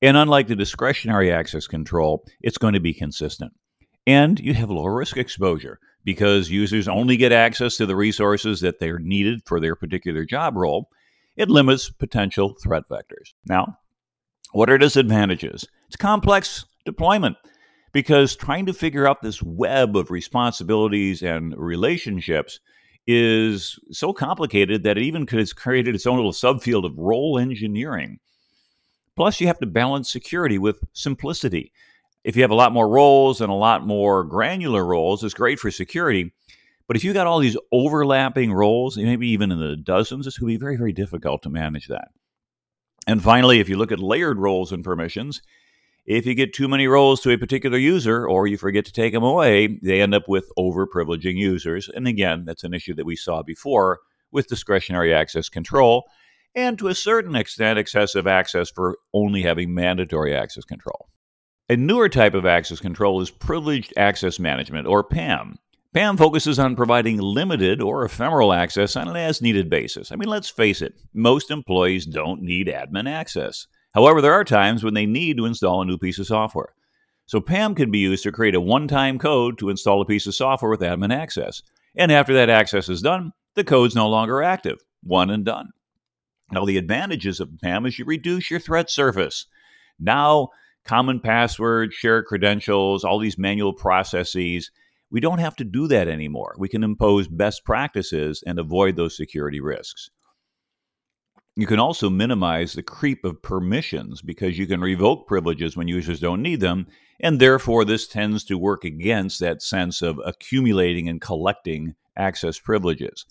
and 0.00 0.16
unlike 0.16 0.48
the 0.48 0.56
discretionary 0.56 1.30
access 1.30 1.66
control, 1.66 2.24
it's 2.40 2.58
going 2.58 2.74
to 2.74 2.80
be 2.80 2.94
consistent. 2.94 3.52
And 4.06 4.40
you 4.40 4.54
have 4.54 4.70
lower 4.70 4.94
risk 4.94 5.16
exposure 5.16 5.78
because 6.04 6.50
users 6.50 6.88
only 6.88 7.16
get 7.16 7.32
access 7.32 7.76
to 7.76 7.86
the 7.86 7.94
resources 7.94 8.60
that 8.60 8.80
they're 8.80 8.98
needed 8.98 9.42
for 9.46 9.60
their 9.60 9.76
particular 9.76 10.24
job 10.24 10.56
role. 10.56 10.88
It 11.36 11.48
limits 11.48 11.90
potential 11.90 12.56
threat 12.62 12.84
vectors. 12.90 13.32
Now, 13.46 13.78
what 14.52 14.70
are 14.70 14.78
disadvantages? 14.78 15.66
It's 15.86 15.96
complex 15.96 16.64
deployment 16.84 17.36
because 17.92 18.34
trying 18.34 18.66
to 18.66 18.72
figure 18.72 19.06
out 19.06 19.22
this 19.22 19.42
web 19.42 19.96
of 19.96 20.10
responsibilities 20.10 21.22
and 21.22 21.54
relationships 21.56 22.60
is 23.06 23.78
so 23.90 24.12
complicated 24.12 24.82
that 24.82 24.96
it 24.96 25.02
even 25.02 25.26
has 25.26 25.52
created 25.52 25.94
its 25.94 26.06
own 26.06 26.16
little 26.16 26.32
subfield 26.32 26.84
of 26.84 26.96
role 26.98 27.38
engineering. 27.38 28.18
Plus, 29.16 29.40
you 29.40 29.46
have 29.46 29.58
to 29.58 29.66
balance 29.66 30.10
security 30.10 30.58
with 30.58 30.82
simplicity. 30.92 31.72
If 32.24 32.36
you 32.36 32.42
have 32.42 32.50
a 32.50 32.56
lot 32.56 32.72
more 32.72 32.88
roles 32.88 33.40
and 33.40 33.50
a 33.50 33.56
lot 33.56 33.86
more 33.86 34.24
granular 34.24 34.84
roles, 34.84 35.24
it's 35.24 35.34
great 35.34 35.58
for 35.58 35.70
security. 35.70 36.32
But 36.86 36.96
if 36.96 37.04
you 37.04 37.12
got 37.12 37.26
all 37.26 37.40
these 37.40 37.56
overlapping 37.72 38.52
roles, 38.52 38.96
maybe 38.96 39.28
even 39.28 39.50
in 39.50 39.58
the 39.58 39.76
dozens, 39.76 40.26
it's 40.26 40.38
going 40.38 40.52
to 40.52 40.58
be 40.58 40.62
very, 40.62 40.76
very 40.76 40.92
difficult 40.92 41.42
to 41.42 41.50
manage 41.50 41.88
that. 41.88 42.08
And 43.06 43.22
finally, 43.22 43.60
if 43.60 43.68
you 43.68 43.76
look 43.76 43.92
at 43.92 43.98
layered 43.98 44.38
roles 44.38 44.72
and 44.72 44.84
permissions, 44.84 45.42
if 46.04 46.26
you 46.26 46.34
get 46.34 46.52
too 46.52 46.68
many 46.68 46.86
roles 46.86 47.20
to 47.20 47.30
a 47.30 47.38
particular 47.38 47.78
user 47.78 48.26
or 48.26 48.46
you 48.46 48.58
forget 48.58 48.84
to 48.86 48.92
take 48.92 49.12
them 49.12 49.22
away, 49.22 49.78
they 49.82 50.00
end 50.00 50.14
up 50.14 50.28
with 50.28 50.50
overprivileging 50.58 51.36
users. 51.36 51.88
And 51.88 52.08
again, 52.08 52.44
that's 52.44 52.64
an 52.64 52.74
issue 52.74 52.94
that 52.94 53.06
we 53.06 53.16
saw 53.16 53.42
before 53.42 54.00
with 54.30 54.48
discretionary 54.48 55.14
access 55.14 55.48
control 55.48 56.04
and 56.54 56.78
to 56.78 56.88
a 56.88 56.94
certain 56.94 57.34
extent, 57.34 57.78
excessive 57.78 58.26
access 58.26 58.70
for 58.70 58.98
only 59.14 59.42
having 59.42 59.74
mandatory 59.74 60.34
access 60.34 60.64
control. 60.64 61.08
A 61.68 61.76
newer 61.76 62.08
type 62.08 62.34
of 62.34 62.44
access 62.44 62.80
control 62.80 63.20
is 63.20 63.30
privileged 63.30 63.94
access 63.96 64.38
management, 64.38 64.86
or 64.86 65.02
PAM. 65.02 65.56
PAM 65.94 66.16
focuses 66.16 66.58
on 66.58 66.76
providing 66.76 67.18
limited 67.18 67.80
or 67.80 68.04
ephemeral 68.04 68.52
access 68.52 68.96
on 68.96 69.08
an 69.08 69.16
as 69.16 69.40
needed 69.40 69.70
basis. 69.70 70.10
I 70.10 70.16
mean, 70.16 70.28
let's 70.28 70.50
face 70.50 70.82
it, 70.82 70.94
most 71.14 71.50
employees 71.50 72.04
don't 72.06 72.42
need 72.42 72.66
admin 72.66 73.08
access. 73.08 73.66
However, 73.94 74.20
there 74.20 74.32
are 74.32 74.44
times 74.44 74.82
when 74.82 74.94
they 74.94 75.06
need 75.06 75.36
to 75.36 75.44
install 75.44 75.82
a 75.82 75.84
new 75.84 75.98
piece 75.98 76.18
of 76.18 76.26
software. 76.26 76.74
So 77.26 77.40
PAM 77.40 77.74
can 77.74 77.90
be 77.90 77.98
used 77.98 78.24
to 78.24 78.32
create 78.32 78.54
a 78.54 78.60
one 78.60 78.88
time 78.88 79.18
code 79.18 79.58
to 79.58 79.68
install 79.68 80.00
a 80.00 80.06
piece 80.06 80.26
of 80.26 80.34
software 80.34 80.70
with 80.70 80.80
admin 80.80 81.14
access. 81.14 81.62
And 81.94 82.10
after 82.10 82.34
that 82.34 82.50
access 82.50 82.88
is 82.88 83.02
done, 83.02 83.32
the 83.54 83.64
code's 83.64 83.94
no 83.94 84.08
longer 84.08 84.42
active. 84.42 84.78
One 85.02 85.30
and 85.30 85.44
done. 85.44 85.70
Now, 86.50 86.64
the 86.64 86.78
advantages 86.78 87.40
of 87.40 87.50
PAM 87.62 87.86
is 87.86 87.98
you 87.98 88.04
reduce 88.04 88.50
your 88.50 88.60
threat 88.60 88.90
surface. 88.90 89.46
Now, 89.98 90.48
common 90.84 91.20
passwords, 91.20 91.94
shared 91.94 92.26
credentials, 92.26 93.04
all 93.04 93.18
these 93.18 93.38
manual 93.38 93.72
processes, 93.72 94.70
we 95.10 95.20
don't 95.20 95.38
have 95.38 95.56
to 95.56 95.64
do 95.64 95.88
that 95.88 96.08
anymore. 96.08 96.54
We 96.58 96.68
can 96.68 96.82
impose 96.82 97.28
best 97.28 97.64
practices 97.64 98.42
and 98.46 98.58
avoid 98.58 98.96
those 98.96 99.16
security 99.16 99.60
risks. 99.60 100.10
You 101.54 101.66
can 101.66 101.78
also 101.78 102.08
minimize 102.08 102.72
the 102.72 102.82
creep 102.82 103.24
of 103.24 103.42
permissions 103.42 104.22
because 104.22 104.58
you 104.58 104.66
can 104.66 104.80
revoke 104.80 105.26
privileges 105.26 105.76
when 105.76 105.86
users 105.86 106.18
don't 106.18 106.40
need 106.40 106.60
them, 106.60 106.86
and 107.20 107.38
therefore 107.38 107.84
this 107.84 108.08
tends 108.08 108.42
to 108.44 108.56
work 108.56 108.84
against 108.84 109.38
that 109.40 109.62
sense 109.62 110.00
of 110.00 110.18
accumulating 110.24 111.08
and 111.08 111.20
collecting 111.20 111.94
access 112.16 112.58
privileges. 112.58 113.26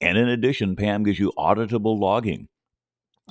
And 0.00 0.16
in 0.16 0.28
addition, 0.28 0.76
PAM 0.76 1.02
gives 1.02 1.18
you 1.18 1.32
auditable 1.36 1.98
logging. 1.98 2.48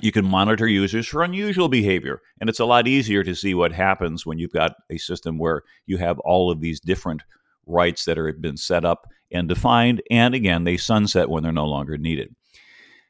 You 0.02 0.12
can 0.12 0.26
monitor 0.26 0.66
users 0.66 1.06
for 1.06 1.22
unusual 1.22 1.70
behavior, 1.70 2.20
and 2.38 2.50
it's 2.50 2.60
a 2.60 2.66
lot 2.66 2.86
easier 2.86 3.24
to 3.24 3.34
see 3.34 3.54
what 3.54 3.72
happens 3.72 4.26
when 4.26 4.38
you've 4.38 4.52
got 4.52 4.74
a 4.90 4.98
system 4.98 5.38
where 5.38 5.62
you 5.86 5.96
have 5.96 6.18
all 6.18 6.50
of 6.50 6.60
these 6.60 6.80
different 6.80 7.22
rights 7.64 8.04
that 8.04 8.18
have 8.18 8.42
been 8.42 8.58
set 8.58 8.84
up 8.84 9.06
and 9.32 9.48
defined, 9.48 10.02
and 10.10 10.34
again, 10.34 10.64
they 10.64 10.76
sunset 10.76 11.30
when 11.30 11.42
they're 11.42 11.52
no 11.52 11.66
longer 11.66 11.96
needed. 11.96 12.34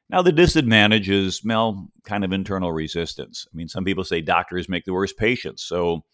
Now, 0.09 0.23
the 0.23 0.33
disadvantage 0.33 1.11
is, 1.11 1.43
well, 1.45 1.89
kind 2.05 2.25
of 2.25 2.33
internal 2.33 2.73
resistance. 2.73 3.47
I 3.53 3.57
mean, 3.57 3.69
some 3.69 3.85
people 3.85 4.05
say 4.05 4.21
doctors 4.21 4.69
make 4.69 4.85
the 4.85 4.93
worst 4.93 5.17
patients. 5.17 5.65
So, 5.65 6.05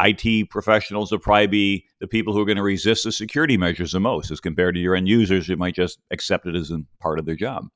IT 0.00 0.48
professionals 0.48 1.12
will 1.12 1.18
probably 1.18 1.48
be 1.48 1.86
the 2.00 2.06
people 2.06 2.32
who 2.32 2.40
are 2.40 2.46
going 2.46 2.56
to 2.56 2.62
resist 2.62 3.04
the 3.04 3.12
security 3.12 3.56
measures 3.56 3.92
the 3.92 4.00
most 4.00 4.30
as 4.30 4.40
compared 4.40 4.74
to 4.74 4.80
your 4.80 4.96
end 4.96 5.06
users 5.06 5.46
who 5.46 5.56
might 5.56 5.74
just 5.74 5.98
accept 6.10 6.46
it 6.46 6.54
as 6.54 6.72
part 6.98 7.18
of 7.18 7.26
their 7.26 7.36
job. 7.36 7.66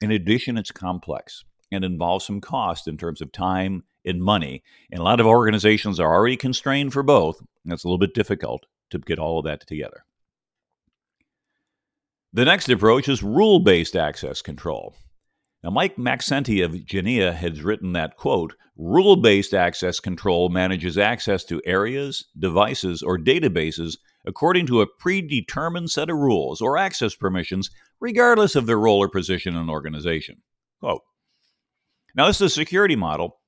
In 0.00 0.12
addition, 0.12 0.56
it's 0.56 0.70
complex 0.70 1.44
and 1.72 1.84
involves 1.84 2.24
some 2.24 2.40
cost 2.40 2.86
in 2.86 2.96
terms 2.96 3.20
of 3.20 3.32
time 3.32 3.82
and 4.04 4.22
money. 4.22 4.62
And 4.90 5.00
a 5.00 5.04
lot 5.04 5.20
of 5.20 5.26
organizations 5.26 5.98
are 5.98 6.14
already 6.14 6.36
constrained 6.36 6.92
for 6.92 7.02
both. 7.02 7.40
And 7.64 7.72
it's 7.72 7.82
a 7.82 7.88
little 7.88 7.98
bit 7.98 8.14
difficult 8.14 8.66
to 8.90 8.98
get 8.98 9.18
all 9.18 9.38
of 9.38 9.44
that 9.46 9.66
together. 9.66 10.04
The 12.36 12.44
next 12.44 12.68
approach 12.68 13.08
is 13.08 13.22
rule 13.22 13.60
based 13.60 13.96
access 13.96 14.42
control. 14.42 14.94
Now, 15.64 15.70
Mike 15.70 15.96
Maxenti 15.96 16.62
of 16.62 16.72
Genea 16.72 17.32
has 17.32 17.62
written 17.62 17.94
that, 17.94 18.18
quote, 18.18 18.54
rule 18.76 19.16
based 19.16 19.54
access 19.54 20.00
control 20.00 20.50
manages 20.50 20.98
access 20.98 21.44
to 21.44 21.62
areas, 21.64 22.26
devices, 22.38 23.02
or 23.02 23.16
databases 23.16 23.96
according 24.26 24.66
to 24.66 24.82
a 24.82 24.86
predetermined 24.86 25.90
set 25.90 26.10
of 26.10 26.18
rules 26.18 26.60
or 26.60 26.76
access 26.76 27.14
permissions, 27.14 27.70
regardless 28.00 28.54
of 28.54 28.66
their 28.66 28.78
role 28.78 28.98
or 28.98 29.08
position 29.08 29.54
in 29.54 29.60
an 29.62 29.70
organization. 29.70 30.42
Quote. 30.78 31.00
Now, 32.14 32.26
this 32.26 32.36
is 32.42 32.52
a 32.52 32.54
security 32.54 32.96
model 32.96 33.38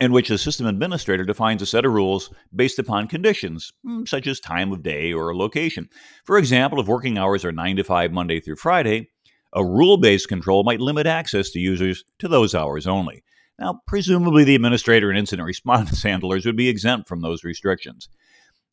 in 0.00 0.12
which 0.12 0.30
a 0.30 0.38
system 0.38 0.66
administrator 0.66 1.24
defines 1.24 1.62
a 1.62 1.66
set 1.66 1.84
of 1.84 1.92
rules 1.92 2.30
based 2.54 2.78
upon 2.78 3.08
conditions, 3.08 3.72
hmm, 3.84 4.04
such 4.04 4.26
as 4.26 4.40
time 4.40 4.72
of 4.72 4.82
day 4.82 5.12
or 5.12 5.36
location. 5.36 5.88
For 6.24 6.36
example, 6.36 6.80
if 6.80 6.86
working 6.86 7.18
hours 7.18 7.44
are 7.44 7.52
9 7.52 7.76
to 7.76 7.84
5 7.84 8.12
Monday 8.12 8.40
through 8.40 8.56
Friday, 8.56 9.10
a 9.52 9.64
rule 9.64 9.96
based 9.96 10.28
control 10.28 10.64
might 10.64 10.80
limit 10.80 11.06
access 11.06 11.50
to 11.50 11.60
users 11.60 12.04
to 12.18 12.28
those 12.28 12.54
hours 12.54 12.86
only. 12.86 13.22
Now, 13.58 13.82
presumably, 13.86 14.42
the 14.42 14.56
administrator 14.56 15.10
and 15.10 15.18
incident 15.18 15.46
response 15.46 16.02
handlers 16.02 16.44
would 16.44 16.56
be 16.56 16.68
exempt 16.68 17.08
from 17.08 17.20
those 17.20 17.44
restrictions. 17.44 18.08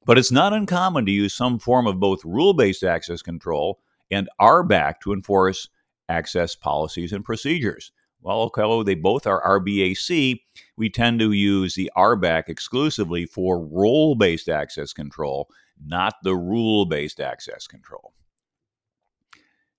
But 0.06 0.18
it's 0.18 0.32
not 0.32 0.54
uncommon 0.54 1.06
to 1.06 1.12
use 1.12 1.36
some 1.36 1.60
form 1.60 1.86
of 1.86 2.00
both 2.00 2.26
rule 2.26 2.54
based 2.54 2.84
access 2.84 3.22
control 3.22 3.80
and 4.10 4.28
RBAC 4.40 4.96
to 5.04 5.14
enforce 5.14 5.70
access 6.10 6.56
policies 6.56 7.14
and 7.14 7.24
procedures. 7.24 7.92
Well, 8.22 8.52
although 8.56 8.84
they 8.84 8.96
both 8.96 9.26
are 9.26 9.60
RBAC, 9.60 10.42
we 10.78 10.90
tend 10.90 11.20
to 11.20 11.32
use 11.32 11.74
the 11.74 11.92
RBAC 11.98 12.50
exclusively 12.50 13.26
for 13.26 13.66
role 13.66 14.16
based 14.16 14.48
access 14.48 14.94
control, 14.94 15.50
not 15.84 16.16
the 16.24 16.36
rule 16.36 16.86
based 16.86 17.20
access 17.20 17.66
control. 17.68 18.14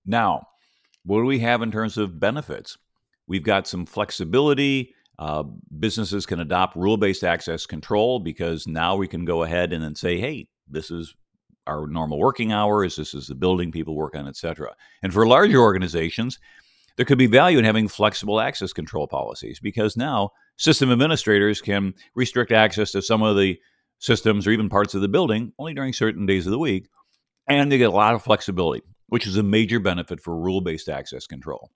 Now, 0.05 0.47
what 1.05 1.19
do 1.19 1.25
we 1.25 1.39
have 1.39 1.61
in 1.61 1.71
terms 1.71 1.97
of 1.97 2.19
benefits? 2.19 2.77
We've 3.27 3.43
got 3.43 3.67
some 3.67 3.85
flexibility. 3.85 4.93
Uh, 5.17 5.43
businesses 5.79 6.25
can 6.25 6.39
adopt 6.39 6.75
rule 6.75 6.97
based 6.97 7.23
access 7.23 7.65
control 7.65 8.19
because 8.19 8.67
now 8.67 8.95
we 8.95 9.07
can 9.07 9.23
go 9.23 9.43
ahead 9.43 9.71
and 9.71 9.83
then 9.83 9.95
say, 9.95 10.19
hey, 10.19 10.47
this 10.67 10.91
is 10.91 11.15
our 11.65 11.87
normal 11.87 12.19
working 12.19 12.51
hours, 12.51 12.97
this 12.97 13.13
is 13.13 13.27
the 13.27 13.35
building 13.35 13.71
people 13.71 13.95
work 13.95 14.17
on, 14.17 14.27
et 14.27 14.35
cetera. 14.35 14.75
And 15.01 15.13
for 15.13 15.25
larger 15.25 15.59
organizations, 15.59 16.39
there 16.95 17.05
could 17.05 17.17
be 17.17 17.27
value 17.27 17.57
in 17.57 17.65
having 17.65 17.87
flexible 17.87 18.39
access 18.39 18.73
control 18.73 19.07
policies 19.07 19.59
because 19.59 19.97
now 19.97 20.29
system 20.57 20.91
administrators 20.91 21.61
can 21.61 21.93
restrict 22.15 22.51
access 22.51 22.91
to 22.91 23.01
some 23.01 23.23
of 23.23 23.35
the 23.35 23.57
systems 23.99 24.45
or 24.45 24.51
even 24.51 24.69
parts 24.69 24.93
of 24.93 25.01
the 25.01 25.07
building 25.07 25.53
only 25.57 25.73
during 25.73 25.93
certain 25.93 26.25
days 26.25 26.45
of 26.45 26.51
the 26.51 26.59
week. 26.59 26.87
And 27.47 27.71
they 27.71 27.77
get 27.77 27.89
a 27.89 27.91
lot 27.91 28.13
of 28.13 28.23
flexibility, 28.23 28.83
which 29.07 29.27
is 29.27 29.37
a 29.37 29.43
major 29.43 29.79
benefit 29.79 30.21
for 30.21 30.37
rule 30.37 30.61
based 30.61 30.89
access 30.89 31.25
control. 31.25 31.71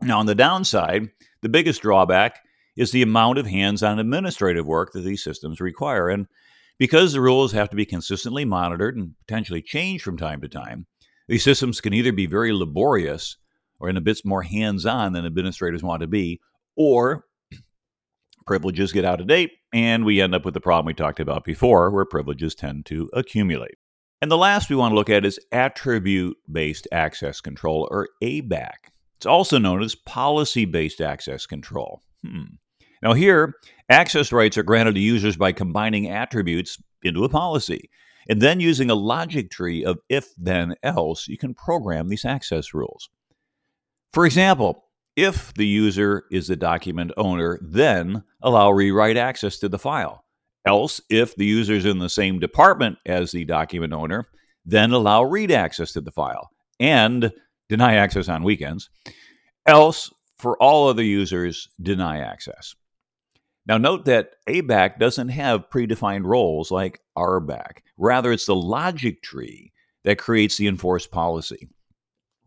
Now, 0.00 0.18
on 0.18 0.26
the 0.26 0.34
downside, 0.34 1.08
the 1.42 1.48
biggest 1.48 1.82
drawback 1.82 2.40
is 2.76 2.90
the 2.90 3.02
amount 3.02 3.38
of 3.38 3.46
hands 3.46 3.82
on 3.82 3.98
administrative 3.98 4.66
work 4.66 4.92
that 4.92 5.00
these 5.00 5.24
systems 5.24 5.60
require. 5.60 6.08
And 6.08 6.26
because 6.78 7.12
the 7.12 7.20
rules 7.20 7.52
have 7.52 7.70
to 7.70 7.76
be 7.76 7.86
consistently 7.86 8.44
monitored 8.44 8.96
and 8.96 9.14
potentially 9.26 9.62
changed 9.62 10.04
from 10.04 10.18
time 10.18 10.40
to 10.42 10.48
time, 10.48 10.86
these 11.28 11.42
systems 11.42 11.80
can 11.80 11.94
either 11.94 12.12
be 12.12 12.26
very 12.26 12.52
laborious 12.52 13.38
or 13.78 13.88
in 13.88 13.96
a 13.96 14.00
bit 14.00 14.20
more 14.24 14.42
hands 14.42 14.86
on 14.86 15.12
than 15.12 15.26
administrators 15.26 15.82
want 15.82 16.00
to 16.00 16.06
be, 16.06 16.40
or 16.76 17.24
privileges 18.46 18.92
get 18.92 19.04
out 19.04 19.20
of 19.20 19.26
date 19.26 19.50
and 19.72 20.04
we 20.04 20.20
end 20.20 20.34
up 20.34 20.44
with 20.44 20.54
the 20.54 20.60
problem 20.60 20.86
we 20.86 20.94
talked 20.94 21.20
about 21.20 21.44
before 21.44 21.90
where 21.90 22.04
privileges 22.04 22.54
tend 22.54 22.86
to 22.86 23.10
accumulate. 23.12 23.76
And 24.22 24.30
the 24.30 24.36
last 24.38 24.70
we 24.70 24.76
want 24.76 24.92
to 24.92 24.94
look 24.94 25.10
at 25.10 25.26
is 25.26 25.38
attribute 25.52 26.36
based 26.50 26.88
access 26.90 27.40
control, 27.40 27.86
or 27.90 28.08
ABAC. 28.22 28.70
It's 29.18 29.26
also 29.26 29.58
known 29.58 29.82
as 29.82 29.94
policy 29.94 30.64
based 30.64 31.00
access 31.00 31.44
control. 31.44 32.02
Hmm. 32.24 32.54
Now, 33.02 33.12
here, 33.12 33.54
access 33.90 34.32
rights 34.32 34.56
are 34.56 34.62
granted 34.62 34.94
to 34.94 35.00
users 35.00 35.36
by 35.36 35.52
combining 35.52 36.08
attributes 36.08 36.82
into 37.02 37.24
a 37.24 37.28
policy. 37.28 37.90
And 38.28 38.40
then 38.40 38.58
using 38.58 38.90
a 38.90 38.94
logic 38.94 39.50
tree 39.50 39.84
of 39.84 39.98
if 40.08 40.34
then 40.36 40.74
else, 40.82 41.28
you 41.28 41.36
can 41.36 41.54
program 41.54 42.08
these 42.08 42.24
access 42.24 42.72
rules. 42.72 43.10
For 44.12 44.26
example, 44.26 44.84
if 45.16 45.54
the 45.54 45.66
user 45.66 46.24
is 46.30 46.48
the 46.48 46.56
document 46.56 47.12
owner, 47.16 47.58
then 47.62 48.22
allow 48.42 48.70
rewrite 48.70 49.16
access 49.16 49.58
to 49.58 49.68
the 49.68 49.78
file. 49.78 50.24
Else, 50.66 51.00
if 51.08 51.36
the 51.36 51.46
user 51.46 51.74
is 51.74 51.84
in 51.84 51.98
the 51.98 52.08
same 52.08 52.38
department 52.38 52.98
as 53.06 53.32
the 53.32 53.44
document 53.44 53.92
owner, 53.92 54.28
then 54.64 54.92
allow 54.92 55.22
read 55.22 55.50
access 55.50 55.92
to 55.92 56.00
the 56.00 56.10
file 56.10 56.50
and 56.80 57.32
deny 57.68 57.94
access 57.94 58.28
on 58.28 58.42
weekends. 58.42 58.90
Else, 59.64 60.12
for 60.38 60.60
all 60.62 60.88
other 60.88 61.02
users, 61.02 61.68
deny 61.80 62.18
access. 62.18 62.74
Now, 63.66 63.78
note 63.78 64.04
that 64.04 64.32
ABAC 64.48 64.98
doesn't 64.98 65.30
have 65.30 65.70
predefined 65.70 66.24
roles 66.24 66.70
like 66.70 67.00
RBAC. 67.16 67.78
Rather, 67.96 68.32
it's 68.32 68.46
the 68.46 68.54
logic 68.54 69.22
tree 69.22 69.72
that 70.04 70.18
creates 70.18 70.56
the 70.56 70.68
enforced 70.68 71.10
policy. 71.10 71.68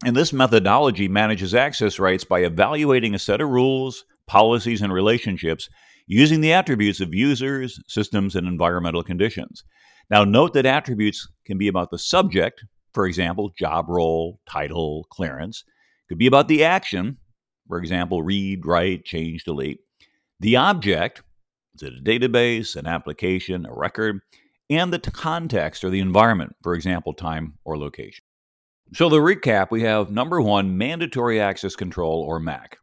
And 0.06 0.16
this 0.16 0.32
methodology 0.32 1.10
manages 1.10 1.54
access 1.54 2.00
rights 2.00 2.24
by 2.24 2.40
evaluating 2.40 3.14
a 3.16 3.20
set 3.20 3.42
of 3.42 3.50
rules, 3.50 4.06
policies, 4.28 4.82
and 4.82 4.94
relationships 4.94 5.70
using 6.08 6.40
the 6.40 6.54
attributes 6.54 7.02
of 7.02 7.14
users, 7.14 7.82
systems, 7.88 8.36
and 8.36 8.48
environmental 8.48 9.04
conditions. 9.04 9.64
Now, 10.10 10.24
note 10.24 10.54
that 10.54 10.66
attributes 10.66 11.28
can 11.46 11.58
be 11.58 11.68
about 11.68 11.92
the 11.92 12.00
subject, 12.00 12.64
for 12.94 13.06
example, 13.06 13.52
job 13.58 13.88
role, 13.90 14.40
title, 14.50 15.06
clearance. 15.12 15.66
Could 16.08 16.18
be 16.18 16.28
about 16.28 16.48
the 16.48 16.64
action, 16.64 17.18
for 17.68 17.78
example, 17.78 18.24
read, 18.24 18.66
write, 18.66 19.06
change, 19.06 19.44
delete. 19.44 19.82
The 20.40 20.56
object, 20.56 21.22
is 21.76 21.84
it 21.84 21.94
a 21.94 22.02
database, 22.02 22.76
an 22.76 22.88
application, 22.88 23.66
a 23.66 23.74
record, 23.74 24.22
and 24.70 24.94
the 24.94 25.00
context 25.00 25.84
or 25.84 25.90
the 25.90 26.00
environment, 26.00 26.56
for 26.64 26.74
example, 26.74 27.14
time 27.14 27.56
or 27.66 27.78
location. 27.78 28.24
So, 28.94 29.08
the 29.08 29.18
recap 29.18 29.70
we 29.70 29.84
have 29.84 30.10
number 30.10 30.42
one, 30.42 30.78
mandatory 30.78 31.40
access 31.40 31.76
control 31.76 32.22
or 32.28 32.40
MAC. 32.40 32.80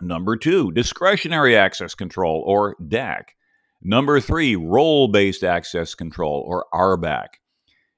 Number 0.00 0.36
two, 0.36 0.70
discretionary 0.72 1.56
access 1.56 1.94
control 1.94 2.42
or 2.46 2.76
DAC. 2.82 3.22
Number 3.82 4.20
three, 4.20 4.56
role 4.56 5.08
based 5.08 5.42
access 5.42 5.94
control 5.94 6.44
or 6.46 6.66
RBAC. 6.74 7.26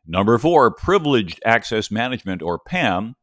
Number 0.07 0.39
four, 0.39 0.71
privileged 0.71 1.41
access 1.45 1.91
management 1.91 2.43
or 2.43 2.59
PAM. 2.59 3.17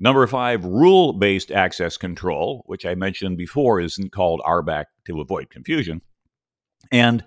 Number 0.00 0.26
five, 0.26 0.64
rule 0.64 1.12
based 1.12 1.50
access 1.50 1.96
control, 1.96 2.62
which 2.66 2.86
I 2.86 2.94
mentioned 2.94 3.36
before 3.36 3.80
isn't 3.80 4.12
called 4.12 4.40
RBAC 4.44 4.86
to 5.06 5.20
avoid 5.20 5.50
confusion. 5.50 6.02
And 6.90 7.24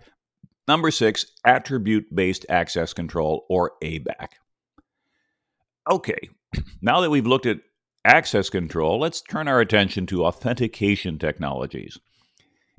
number 0.68 0.92
six, 0.92 1.26
attribute 1.46 2.14
based 2.14 2.46
access 2.50 2.94
control 2.94 3.46
or 3.50 3.74
ABAC. 3.82 4.28
Okay, 5.90 6.30
now 6.82 7.02
that 7.02 7.10
we've 7.10 7.28
looked 7.28 7.46
at 7.46 7.60
access 8.06 8.50
control, 8.50 9.00
let's 9.00 9.22
turn 9.22 9.48
our 9.48 9.60
attention 9.60 10.06
to 10.08 10.26
authentication 10.26 11.18
technologies. 11.18 12.00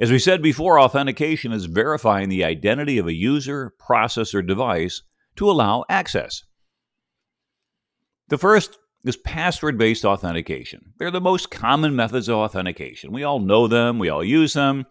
As 0.01 0.11
we 0.11 0.19
said 0.19 0.43
before, 0.43 0.81
authentication 0.81 1.53
is 1.53 1.67
verifying 1.67 2.29
the 2.29 2.45
identity 2.45 2.99
of 2.99 3.07
a 3.07 3.13
user, 3.13 3.73
process, 3.79 4.35
or 4.35 4.43
device 4.43 5.03
to 5.37 5.51
allow 5.51 5.85
access. 5.89 6.43
The 8.29 8.39
first 8.39 8.79
is 9.05 9.17
password 9.17 9.79
based 9.79 10.05
authentication. 10.05 10.95
They're 10.99 11.11
the 11.11 11.21
most 11.21 11.51
common 11.51 11.95
methods 11.95 12.29
of 12.29 12.37
authentication. 12.37 13.13
We 13.13 13.25
all 13.25 13.41
know 13.41 13.69
them, 13.69 13.99
we 13.99 14.09
all 14.09 14.25
use 14.25 14.55
them. 14.55 14.87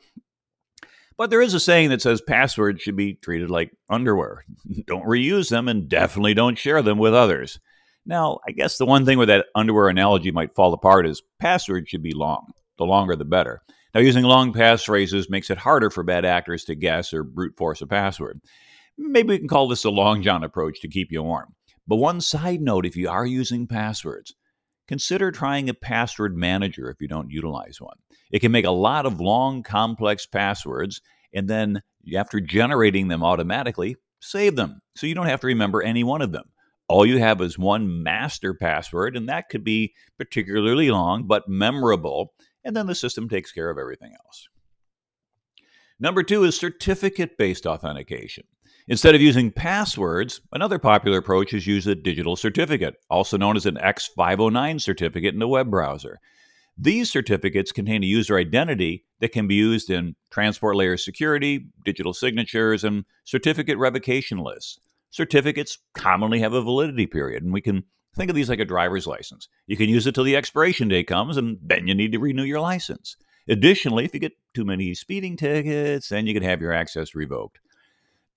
But 1.17 1.29
there 1.29 1.41
is 1.41 1.53
a 1.53 1.59
saying 1.59 1.89
that 1.89 2.01
says 2.01 2.21
passwords 2.21 2.81
should 2.81 2.95
be 2.95 3.13
treated 3.13 3.49
like 3.49 3.71
underwear. 3.89 4.45
don't 4.85 5.05
reuse 5.05 5.49
them 5.49 5.67
and 5.67 5.89
definitely 5.89 6.33
don't 6.33 6.57
share 6.57 6.81
them 6.81 6.97
with 6.97 7.13
others. 7.13 7.59
Now, 8.05 8.39
I 8.47 8.51
guess 8.51 8.77
the 8.77 8.85
one 8.85 9.05
thing 9.05 9.17
where 9.17 9.27
that 9.27 9.47
underwear 9.55 9.87
analogy 9.87 10.31
might 10.31 10.55
fall 10.55 10.73
apart 10.73 11.05
is 11.05 11.21
passwords 11.39 11.89
should 11.89 12.03
be 12.03 12.13
long. 12.13 12.51
The 12.77 12.85
longer, 12.85 13.15
the 13.15 13.25
better. 13.25 13.61
Now, 13.93 14.01
using 14.01 14.23
long 14.23 14.53
passphrases 14.53 15.29
makes 15.29 15.49
it 15.49 15.59
harder 15.59 15.89
for 15.89 16.03
bad 16.03 16.25
actors 16.25 16.63
to 16.65 16.75
guess 16.75 17.13
or 17.13 17.23
brute 17.23 17.57
force 17.57 17.81
a 17.81 17.87
password. 17.87 18.41
Maybe 18.97 19.29
we 19.29 19.39
can 19.39 19.47
call 19.47 19.67
this 19.67 19.83
a 19.83 19.89
long 19.89 20.21
john 20.21 20.43
approach 20.43 20.79
to 20.81 20.87
keep 20.87 21.11
you 21.11 21.21
warm. 21.21 21.53
But 21.87 21.97
one 21.97 22.21
side 22.21 22.61
note 22.61 22.85
if 22.85 22.95
you 22.95 23.09
are 23.09 23.25
using 23.25 23.67
passwords, 23.67 24.33
consider 24.87 25.31
trying 25.31 25.69
a 25.69 25.73
password 25.73 26.35
manager 26.37 26.89
if 26.89 27.01
you 27.01 27.07
don't 27.07 27.31
utilize 27.31 27.81
one. 27.81 27.97
It 28.31 28.39
can 28.39 28.51
make 28.51 28.65
a 28.65 28.71
lot 28.71 29.05
of 29.05 29.19
long, 29.19 29.61
complex 29.61 30.25
passwords, 30.25 31.01
and 31.33 31.47
then 31.47 31.81
after 32.15 32.39
generating 32.39 33.09
them 33.09 33.23
automatically, 33.23 33.97
save 34.21 34.55
them 34.55 34.81
so 34.95 35.07
you 35.07 35.15
don't 35.15 35.27
have 35.27 35.41
to 35.41 35.47
remember 35.47 35.81
any 35.81 36.03
one 36.03 36.21
of 36.21 36.31
them. 36.31 36.45
All 36.91 37.05
you 37.05 37.19
have 37.19 37.39
is 37.39 37.57
one 37.57 38.03
master 38.03 38.53
password, 38.53 39.15
and 39.15 39.29
that 39.29 39.47
could 39.47 39.63
be 39.63 39.93
particularly 40.17 40.91
long 40.91 41.23
but 41.23 41.47
memorable, 41.47 42.33
and 42.65 42.75
then 42.75 42.85
the 42.85 42.95
system 42.95 43.29
takes 43.29 43.53
care 43.53 43.69
of 43.69 43.77
everything 43.77 44.11
else. 44.25 44.49
Number 46.01 46.21
two 46.21 46.43
is 46.43 46.57
certificate 46.57 47.37
based 47.37 47.65
authentication. 47.65 48.43
Instead 48.89 49.15
of 49.15 49.21
using 49.21 49.51
passwords, 49.51 50.41
another 50.51 50.77
popular 50.77 51.19
approach 51.19 51.53
is 51.53 51.65
use 51.65 51.87
a 51.87 51.95
digital 51.95 52.35
certificate, 52.35 52.95
also 53.09 53.37
known 53.37 53.55
as 53.55 53.65
an 53.65 53.75
X509 53.75 54.81
certificate 54.81 55.33
in 55.33 55.41
a 55.41 55.47
web 55.47 55.71
browser. 55.71 56.19
These 56.77 57.09
certificates 57.09 57.71
contain 57.71 58.03
a 58.03 58.07
user 58.07 58.37
identity 58.37 59.05
that 59.21 59.31
can 59.31 59.47
be 59.47 59.55
used 59.55 59.89
in 59.89 60.17
transport 60.29 60.75
layer 60.75 60.97
security, 60.97 61.67
digital 61.85 62.13
signatures, 62.13 62.83
and 62.83 63.05
certificate 63.23 63.77
revocation 63.77 64.39
lists. 64.39 64.77
Certificates 65.11 65.77
commonly 65.93 66.39
have 66.39 66.53
a 66.53 66.61
validity 66.61 67.05
period, 67.05 67.43
and 67.43 67.53
we 67.53 67.61
can 67.61 67.83
think 68.15 68.29
of 68.29 68.35
these 68.35 68.49
like 68.49 68.59
a 68.59 68.65
driver's 68.65 69.05
license. 69.05 69.47
You 69.67 69.77
can 69.77 69.89
use 69.89 70.07
it 70.07 70.15
till 70.15 70.23
the 70.23 70.35
expiration 70.35 70.87
date 70.87 71.07
comes, 71.07 71.37
and 71.37 71.57
then 71.61 71.87
you 71.87 71.93
need 71.93 72.13
to 72.13 72.19
renew 72.19 72.43
your 72.43 72.61
license. 72.61 73.15
Additionally, 73.47 74.05
if 74.05 74.13
you 74.13 74.19
get 74.19 74.33
too 74.53 74.65
many 74.65 74.93
speeding 74.93 75.35
tickets, 75.35 76.09
then 76.09 76.27
you 76.27 76.33
can 76.33 76.43
have 76.43 76.61
your 76.61 76.73
access 76.73 77.13
revoked. 77.13 77.59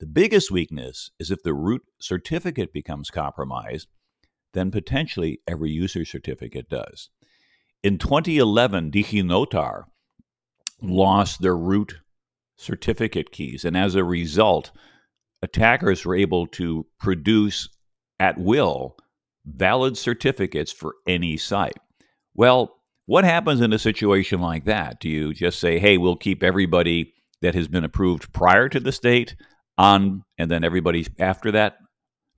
The 0.00 0.06
biggest 0.06 0.50
weakness 0.50 1.10
is 1.18 1.30
if 1.30 1.42
the 1.42 1.54
root 1.54 1.82
certificate 2.00 2.72
becomes 2.72 3.10
compromised, 3.10 3.88
then 4.52 4.70
potentially 4.70 5.40
every 5.46 5.70
user 5.70 6.04
certificate 6.04 6.68
does. 6.68 7.10
In 7.82 7.98
2011, 7.98 8.90
DigiNotar 8.90 9.84
lost 10.80 11.42
their 11.42 11.56
root 11.56 11.96
certificate 12.56 13.30
keys, 13.30 13.64
and 13.64 13.76
as 13.76 13.94
a 13.94 14.04
result, 14.04 14.70
attackers 15.44 16.04
were 16.04 16.16
able 16.16 16.46
to 16.48 16.86
produce 16.98 17.68
at 18.18 18.38
will 18.38 18.96
valid 19.46 19.96
certificates 19.96 20.72
for 20.72 20.94
any 21.06 21.36
site. 21.36 21.76
Well, 22.34 22.74
what 23.06 23.24
happens 23.24 23.60
in 23.60 23.72
a 23.72 23.78
situation 23.78 24.40
like 24.40 24.64
that? 24.64 24.98
Do 25.00 25.08
you 25.08 25.34
just 25.34 25.60
say, 25.60 25.78
hey, 25.78 25.98
we'll 25.98 26.16
keep 26.16 26.42
everybody 26.42 27.12
that 27.42 27.54
has 27.54 27.68
been 27.68 27.84
approved 27.84 28.32
prior 28.32 28.68
to 28.70 28.80
the 28.80 28.92
state 28.92 29.36
on, 29.76 30.24
and 30.38 30.50
then 30.50 30.64
everybody 30.64 31.06
after 31.18 31.52
that 31.52 31.76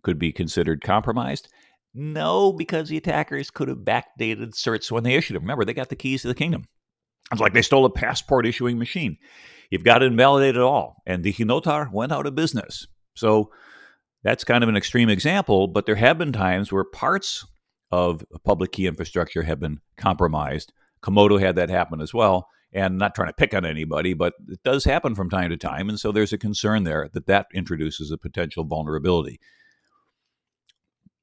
could 0.03 0.19
be 0.19 0.33
considered 0.33 0.83
compromised? 0.83 1.49
No, 1.95 2.53
because 2.53 2.89
the 2.89 2.97
attackers 2.97 3.51
could 3.51 3.69
have 3.69 3.79
backdated 3.79 4.55
certs 4.55 4.91
when 4.91 5.05
they 5.05 5.15
issued 5.15 5.37
them. 5.37 5.45
Remember, 5.45 5.65
they 5.65 5.73
got 5.73 5.89
the 5.89 5.97
keys 5.97 6.23
to 6.23 6.29
the 6.29 6.35
kingdom. 6.35 6.65
It's 7.31 7.41
like 7.41 7.55
they 7.55 7.63
stole 7.63 7.85
a 7.85 7.91
passport 7.91 8.47
issuing 8.47 8.79
machine. 8.79 9.17
You've 9.71 9.85
got 9.85 9.99
to 9.99 10.07
invalidate 10.07 10.57
it 10.57 10.63
all. 10.63 11.03
And 11.07 11.25
DigiNotar 11.25 11.93
went 11.93 12.13
out 12.13 12.27
of 12.27 12.35
business. 12.35 12.87
So 13.17 13.51
that's 14.23 14.45
kind 14.45 14.63
of 14.63 14.69
an 14.69 14.77
extreme 14.77 15.09
example, 15.09 15.69
but 15.69 15.87
there 15.87 15.97
have 15.97 16.19
been 16.19 16.33
times 16.33 16.73
where 16.73 16.85
parts 16.85 17.47
of 17.91 18.25
public 18.45 18.73
key 18.73 18.87
infrastructure 18.87 19.43
have 19.43 19.61
been 19.61 19.81
compromised. 19.97 20.73
Comodo 21.03 21.41
had 21.41 21.57
that 21.57 21.71
happen 21.71 22.01
as 22.01 22.13
well 22.13 22.49
and 22.73 22.99
not 22.99 23.15
trying 23.15 23.29
to 23.29 23.35
pick 23.35 23.55
on 23.55 23.65
anybody, 23.65 24.13
but 24.13 24.35
it 24.49 24.63
does 24.63 24.85
happen 24.85 25.15
from 25.15 25.31
time 25.31 25.51
to 25.51 25.57
time. 25.57 25.89
And 25.89 25.99
so 25.99 26.13
there's 26.13 26.33
a 26.33 26.39
concern 26.39 26.85
there 26.85 27.09
that 27.13 27.27
that 27.27 27.47
introduces 27.55 28.11
a 28.11 28.19
potential 28.19 28.65
vulnerability. 28.65 29.41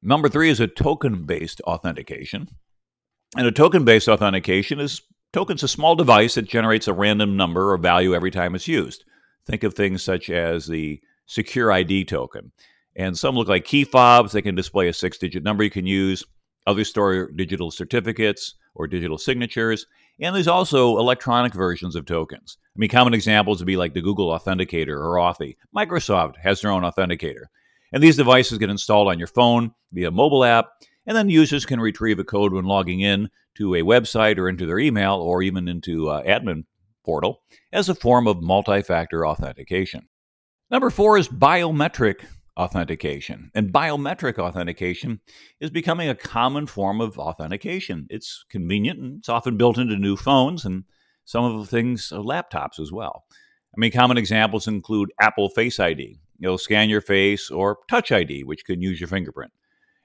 Number 0.01 0.29
three 0.29 0.49
is 0.49 0.60
a 0.60 0.67
token 0.67 1.25
based 1.25 1.62
authentication. 1.62 2.47
And 3.38 3.47
a 3.47 3.51
token 3.51 3.86
based 3.86 4.08
authentication 4.08 4.79
is 4.79 5.01
tokens 5.32 5.63
a 5.63 5.67
small 5.67 5.95
device 5.95 6.36
that 6.36 6.47
generates 6.47 6.88
a 6.88 6.93
random 6.93 7.36
number 7.36 7.71
or 7.71 7.77
value 7.77 8.15
every 8.15 8.32
time 8.32 8.56
it's 8.56 8.67
used. 8.67 9.03
Think 9.45 9.63
of 9.63 9.73
things 9.73 10.01
such 10.01 10.29
as 10.29 10.67
the 10.67 11.01
SecurID 11.27 12.07
token. 12.07 12.51
And 12.95 13.17
some 13.17 13.36
look 13.36 13.47
like 13.47 13.65
key 13.65 13.83
fobs. 13.83 14.31
They 14.31 14.41
can 14.41 14.55
display 14.55 14.88
a 14.88 14.93
six 14.93 15.17
digit 15.17 15.43
number 15.43 15.63
you 15.63 15.69
can 15.69 15.88
use. 15.88 16.23
Others 16.67 16.89
store 16.89 17.31
digital 17.31 17.71
certificates 17.71 18.55
or 18.75 18.88
digital 18.88 19.17
signatures. 19.17 19.86
And 20.21 20.36
there's 20.36 20.47
also 20.47 20.97
electronic 20.99 21.53
versions 21.53 21.95
of 21.95 22.05
tokens. 22.05 22.57
I 22.75 22.79
mean, 22.79 22.89
common 22.89 23.13
examples 23.13 23.59
would 23.59 23.67
be 23.67 23.77
like 23.77 23.93
the 23.93 24.01
Google 24.01 24.29
Authenticator 24.29 24.89
or 24.89 25.15
Authy. 25.15 25.57
Microsoft 25.75 26.38
has 26.38 26.62
their 26.62 26.71
own 26.71 26.83
authenticator. 26.83 27.45
And 27.91 28.01
these 28.01 28.17
devices 28.17 28.57
get 28.57 28.69
installed 28.69 29.07
on 29.07 29.19
your 29.19 29.27
phone 29.27 29.73
via 29.91 30.12
mobile 30.12 30.43
app, 30.43 30.69
and 31.05 31.15
then 31.15 31.29
users 31.29 31.65
can 31.65 31.79
retrieve 31.79 32.19
a 32.19 32.23
code 32.23 32.53
when 32.53 32.65
logging 32.65 33.01
in 33.01 33.29
to 33.55 33.75
a 33.75 33.81
website 33.81 34.38
or 34.38 34.49
into 34.49 34.65
their 34.65 34.79
email 34.79 35.15
or 35.15 35.43
even 35.43 35.67
into 35.67 36.09
uh, 36.09 36.23
admin 36.23 36.63
portal 37.05 37.41
as 37.71 37.89
a 37.89 37.95
form 37.95 38.27
of 38.27 38.41
multi-factor 38.41 39.27
authentication. 39.27 40.07
Number 40.73 40.89
four 40.89 41.19
is 41.19 41.29
biometric 41.29 42.25
authentication. 42.57 43.51
And 43.53 43.71
biometric 43.71 44.39
authentication 44.39 45.19
is 45.59 45.69
becoming 45.69 46.09
a 46.09 46.15
common 46.15 46.65
form 46.65 46.99
of 46.99 47.19
authentication. 47.19 48.07
It's 48.09 48.43
convenient 48.49 48.97
and 48.97 49.19
it's 49.19 49.29
often 49.29 49.55
built 49.55 49.77
into 49.77 49.97
new 49.97 50.17
phones 50.17 50.65
and 50.65 50.86
some 51.25 51.45
of 51.45 51.59
the 51.59 51.67
things, 51.67 52.12
uh, 52.12 52.17
laptops 52.17 52.79
as 52.79 52.91
well. 52.91 53.25
I 53.31 53.77
mean, 53.77 53.91
common 53.91 54.17
examples 54.17 54.67
include 54.67 55.12
Apple 55.21 55.47
Face 55.49 55.79
ID. 55.79 56.17
It'll 56.41 56.57
scan 56.57 56.89
your 56.89 57.01
face, 57.01 57.51
or 57.51 57.77
Touch 57.88 58.12
ID, 58.12 58.43
which 58.43 58.65
can 58.65 58.81
use 58.81 58.99
your 58.99 59.09
fingerprint. 59.09 59.51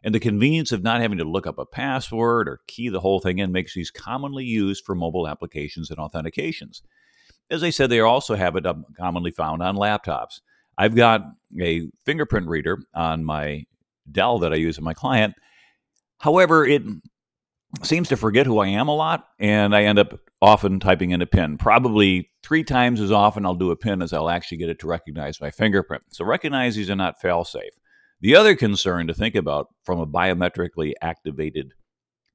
And 0.05 0.15
the 0.15 0.21
convenience 0.21 0.71
of 0.71 0.83
not 0.83 1.01
having 1.01 1.17
to 1.17 1.25
look 1.25 1.47
up 1.47 1.57
a 1.57 1.65
password 1.65 2.47
or 2.47 2.61
key 2.67 2.91
the 2.91 3.01
whole 3.01 3.21
thing 3.21 3.39
in 3.39 3.53
makes 3.53 3.73
these 3.73 3.91
commonly 3.91 4.45
used 4.45 4.85
for 4.85 4.95
mobile 4.95 5.29
applications 5.29 5.89
and 5.89 5.99
authentications. 5.99 6.83
As 7.51 7.63
I 7.63 7.71
said, 7.71 7.89
they 7.89 8.01
also 8.01 8.35
have 8.35 8.55
it 8.57 8.67
commonly 8.99 9.31
found 9.31 9.63
on 9.63 9.75
laptops. 9.75 10.41
I've 10.79 10.95
got 10.95 11.23
a 11.61 11.91
fingerprint 12.07 12.47
reader 12.47 12.79
on 12.95 13.25
my 13.25 13.65
Dell 14.11 14.39
that 14.39 14.53
I 14.53 14.57
use 14.57 14.79
in 14.79 14.85
my 14.85 14.95
client. 14.95 15.35
However, 16.19 16.65
it 16.65 16.83
seems 17.83 18.09
to 18.09 18.17
forget 18.17 18.47
who 18.47 18.59
I 18.59 18.69
am 18.69 18.89
a 18.89 18.95
lot, 18.95 19.27
and 19.39 19.75
I 19.75 19.85
end 19.85 19.99
up 19.99 20.19
often 20.41 20.81
typing 20.81 21.11
in 21.11 21.21
a 21.21 21.27
PIN. 21.27 21.59
Probably 21.59 22.31
three 22.43 22.65
times 22.65 23.01
as 23.01 23.13
often 23.13 23.45
I'll 23.45 23.55
do 23.55 23.71
a 23.71 23.77
PIN 23.77 24.01
as 24.01 24.13
I'll 24.13 24.31
actually 24.31 24.59
get 24.59 24.71
it 24.71 24.79
to 24.79 24.87
recognize 24.87 25.41
my 25.41 25.51
fingerprint. 25.51 26.05
So 26.11 26.25
recognize 26.25 26.77
these 26.77 26.89
are 26.89 26.97
not 26.97 27.21
fail 27.21 27.45
safe. 27.45 27.73
The 28.21 28.35
other 28.35 28.57
concern 28.57 29.07
to 29.09 29.15
think 29.15 29.35
about 29.35 29.69
from 29.85 30.01
a 30.01 30.07
biometrically 30.07 30.93
activated 31.03 31.75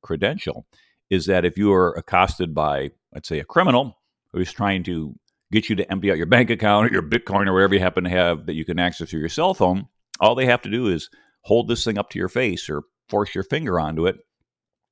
credential 0.02 0.66
is 1.10 1.26
that 1.26 1.46
if 1.46 1.58
you 1.58 1.74
are 1.74 1.94
accosted 1.94 2.54
by, 2.54 2.92
let's 3.14 3.28
say, 3.28 3.40
a 3.40 3.46
criminal 3.46 3.98
who's 4.32 4.52
trying 4.52 4.84
to 4.84 5.16
get 5.54 5.70
you 5.70 5.76
to 5.78 5.90
empty 5.92 6.12
out 6.12 6.18
your 6.18 6.26
bank 6.26 6.50
account 6.50 6.88
or 6.88 6.94
your 6.94 7.02
Bitcoin 7.02 7.48
or 7.48 7.54
whatever 7.54 7.76
you 7.76 7.80
happen 7.80 8.04
to 8.04 8.10
have 8.10 8.46
that 8.48 8.56
you 8.56 8.66
can 8.66 8.80
access 8.80 9.10
through 9.10 9.22
your 9.22 9.30
cell 9.30 9.54
phone, 9.54 9.88
all 10.20 10.36
they 10.36 10.46
have 10.46 10.62
to 10.64 10.70
do 10.70 10.88
is 10.88 11.10
hold 11.42 11.68
this 11.68 11.86
thing 11.86 11.98
up 11.98 12.10
to 12.10 12.20
your 12.20 12.30
face 12.30 12.70
or 12.70 12.84
force 13.08 13.34
your 13.36 13.44
finger 13.44 13.80
onto 13.80 14.08
it, 14.08 14.18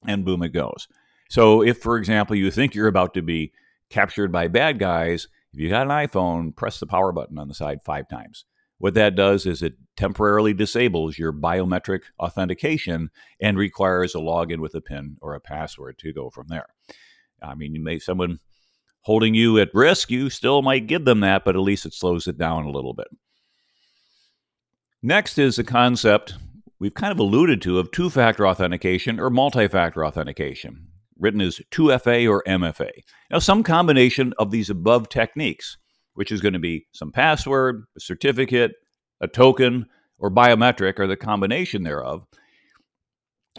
and 0.06 0.24
boom, 0.26 0.44
it 0.44 0.50
goes. 0.50 0.88
So, 1.30 1.62
if, 1.62 1.80
for 1.80 1.98
example, 1.98 2.36
you 2.36 2.52
think 2.52 2.76
you're 2.76 2.88
about 2.88 3.14
to 3.14 3.22
be 3.22 3.52
captured 3.90 4.32
by 4.32 4.48
bad 4.48 4.80
guys, 4.80 5.28
if 5.54 5.60
you 5.60 5.70
got 5.70 5.84
an 5.84 6.08
iPhone, 6.08 6.56
press 6.56 6.80
the 6.80 6.88
power 6.88 7.12
button 7.12 7.38
on 7.38 7.48
the 7.48 7.54
side 7.54 7.80
five 7.84 8.08
times. 8.08 8.46
What 8.78 8.96
that 8.96 9.16
does 9.16 9.46
is 9.46 9.62
it 9.62 9.76
temporarily 9.96 10.54
disables 10.54 11.20
your 11.20 11.32
biometric 11.32 12.02
authentication 12.20 13.12
and 13.40 13.58
requires 13.58 14.16
a 14.16 14.18
login 14.18 14.60
with 14.60 14.74
a 14.74 14.82
PIN 14.82 15.18
or 15.22 15.36
a 15.36 15.40
password 15.40 16.00
to 16.00 16.12
go 16.12 16.30
from 16.30 16.48
there. 16.48 16.68
I 17.42 17.54
mean, 17.54 17.76
you 17.76 17.82
may 17.82 18.00
someone 18.00 18.40
holding 19.02 19.34
you 19.34 19.58
at 19.60 19.74
risk, 19.74 20.12
you 20.12 20.30
still 20.30 20.62
might 20.62 20.88
give 20.88 21.06
them 21.06 21.22
that, 21.22 21.44
but 21.44 21.56
at 21.56 21.62
least 21.62 21.86
it 21.86 21.94
slows 21.94 22.28
it 22.28 22.38
down 22.38 22.66
a 22.66 22.72
little 22.72 22.94
bit. 22.94 23.08
Next 25.02 25.38
is 25.38 25.58
a 25.58 25.64
concept 25.64 26.36
we've 26.80 26.94
kind 26.94 27.12
of 27.12 27.20
alluded 27.20 27.62
to 27.62 27.80
of 27.80 27.92
two 27.92 28.10
factor 28.10 28.48
authentication 28.48 29.20
or 29.20 29.30
multi 29.30 29.68
factor 29.68 30.06
authentication, 30.06 30.88
written 31.18 31.42
as 31.42 31.60
2FA 31.72 32.30
or 32.30 32.44
MFA. 32.48 32.92
Now, 33.30 33.40
some 33.40 33.64
combination 33.64 34.34
of 34.38 34.52
these 34.52 34.70
above 34.70 35.10
techniques, 35.10 35.78
which 36.14 36.32
is 36.32 36.42
going 36.42 36.54
to 36.54 36.60
be 36.60 36.88
some 36.92 37.12
password, 37.12 37.86
a 37.96 38.00
certificate, 38.00 38.74
a 39.22 39.28
token, 39.28 39.86
or 40.18 40.30
biometric 40.30 41.00
or 41.00 41.08
the 41.08 41.18
combination 41.18 41.84
thereof, 41.84 42.26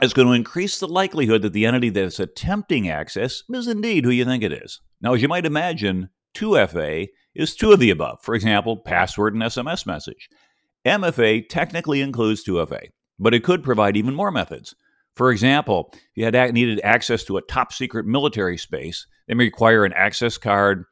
is 0.01 0.13
going 0.13 0.29
to 0.29 0.35
increase 0.35 0.79
the 0.79 0.89
likelihood 0.89 1.43
that 1.43 1.53
the 1.53 1.67
entity 1.67 1.91
that 1.91 2.05
is 2.05 2.21
attempting 2.21 2.89
access 2.89 3.43
is 3.51 3.67
indeed 3.67 4.05
who 4.05 4.11
you 4.11 4.25
think 4.25 4.43
it 4.43 4.53
is. 4.53 4.81
Now, 5.03 5.15
as 5.15 5.21
you 5.21 5.29
might 5.29 5.47
imagine, 5.47 6.09
2FA 6.35 7.09
is 7.35 7.57
two 7.57 7.73
of 7.73 7.81
the 7.81 7.91
above. 7.91 8.23
For 8.23 8.35
example, 8.35 8.77
password 8.77 9.35
and 9.35 9.43
SMS 9.43 9.85
message. 9.85 10.29
MFA 10.87 11.49
technically 11.49 12.01
includes 12.01 12.45
2FA, 12.45 12.89
but 13.19 13.35
it 13.35 13.45
could 13.45 13.63
provide 13.63 13.97
even 13.97 14.15
more 14.15 14.31
methods. 14.31 14.75
For 15.15 15.31
example, 15.31 15.91
if 15.93 16.01
you 16.15 16.25
had 16.25 16.55
needed 16.55 16.81
access 16.83 17.25
to 17.25 17.37
a 17.37 17.43
top 17.43 17.73
secret 17.73 18.07
military 18.07 18.57
space, 18.57 19.07
they 19.29 19.35
may 19.35 19.45
require 19.45 19.85
an 19.85 19.93
access 19.93 20.39
card 20.39 20.85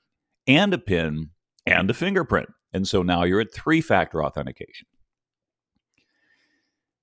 and 0.46 0.74
a 0.74 0.78
PIN 0.78 1.30
and 1.66 1.90
a 1.90 1.94
fingerprint. 1.94 2.48
And 2.72 2.86
so 2.86 3.02
now 3.02 3.24
you're 3.24 3.40
at 3.40 3.54
three 3.54 3.80
factor 3.80 4.22
authentication. 4.22 4.86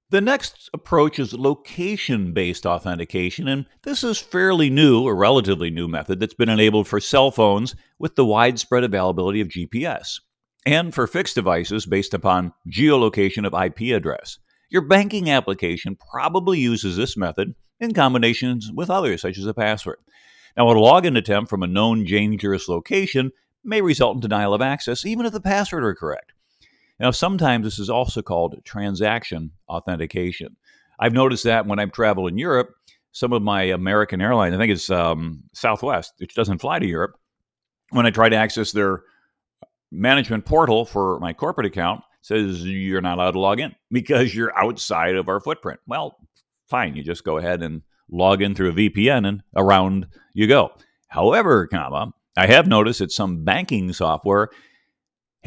The 0.09 0.21
next 0.21 0.69
approach 0.73 1.19
is 1.19 1.33
location 1.33 2.31
based 2.31 2.65
authentication, 2.65 3.49
and 3.49 3.65
this 3.83 4.05
is 4.05 4.17
fairly 4.17 4.69
new, 4.69 5.05
a 5.05 5.13
relatively 5.13 5.69
new 5.69 5.89
method 5.89 6.21
that's 6.21 6.33
been 6.33 6.47
enabled 6.47 6.87
for 6.87 7.01
cell 7.01 7.29
phones 7.29 7.75
with 7.99 8.15
the 8.15 8.25
widespread 8.25 8.85
availability 8.85 9.41
of 9.41 9.49
GPS, 9.49 10.21
and 10.65 10.93
for 10.93 11.07
fixed 11.07 11.35
devices 11.35 11.85
based 11.85 12.13
upon 12.13 12.53
geolocation 12.69 13.45
of 13.45 13.53
IP 13.53 13.93
address. 13.93 14.39
Your 14.69 14.83
banking 14.83 15.29
application 15.29 15.97
probably 16.09 16.57
uses 16.57 16.95
this 16.95 17.17
method 17.17 17.53
in 17.81 17.93
combinations 17.93 18.71
with 18.73 18.89
others, 18.89 19.21
such 19.21 19.37
as 19.37 19.45
a 19.45 19.53
password. 19.53 19.97
Now, 20.55 20.69
a 20.69 20.73
login 20.73 21.17
attempt 21.17 21.49
from 21.49 21.63
a 21.63 21.67
known 21.67 22.05
dangerous 22.05 22.69
location 22.69 23.33
may 23.61 23.81
result 23.81 24.15
in 24.15 24.21
denial 24.21 24.53
of 24.53 24.61
access, 24.61 25.05
even 25.05 25.25
if 25.25 25.33
the 25.33 25.41
password 25.41 25.83
are 25.83 25.95
correct. 25.95 26.31
Now, 26.99 27.11
sometimes 27.11 27.63
this 27.63 27.79
is 27.79 27.89
also 27.89 28.21
called 28.21 28.59
transaction 28.63 29.51
authentication. 29.69 30.55
I've 30.99 31.13
noticed 31.13 31.43
that 31.43 31.67
when 31.67 31.79
I've 31.79 31.91
traveled 31.91 32.31
in 32.31 32.37
Europe, 32.37 32.69
some 33.11 33.33
of 33.33 33.41
my 33.41 33.63
American 33.63 34.21
airlines, 34.21 34.55
I 34.55 34.57
think 34.57 34.71
it's 34.71 34.89
um, 34.89 35.43
Southwest, 35.53 36.13
which 36.17 36.35
doesn't 36.35 36.59
fly 36.59 36.79
to 36.79 36.85
Europe, 36.85 37.17
when 37.91 38.05
I 38.05 38.09
try 38.09 38.29
to 38.29 38.35
access 38.35 38.71
their 38.71 39.03
management 39.91 40.45
portal 40.45 40.85
for 40.85 41.19
my 41.19 41.33
corporate 41.33 41.67
account, 41.67 42.01
says 42.21 42.65
you're 42.65 43.01
not 43.01 43.17
allowed 43.17 43.31
to 43.31 43.39
log 43.39 43.59
in 43.59 43.75
because 43.91 44.35
you're 44.35 44.57
outside 44.57 45.15
of 45.15 45.29
our 45.29 45.39
footprint. 45.39 45.79
Well, 45.87 46.17
fine, 46.67 46.95
you 46.95 47.03
just 47.03 47.23
go 47.23 47.37
ahead 47.37 47.61
and 47.61 47.83
log 48.11 48.41
in 48.41 48.55
through 48.55 48.69
a 48.69 48.73
VPN 48.73 49.27
and 49.27 49.43
around 49.55 50.07
you 50.33 50.47
go. 50.47 50.71
However, 51.07 51.67
comma, 51.67 52.11
I 52.35 52.47
have 52.47 52.67
noticed 52.67 52.99
that 52.99 53.11
some 53.11 53.43
banking 53.43 53.93
software 53.93 54.49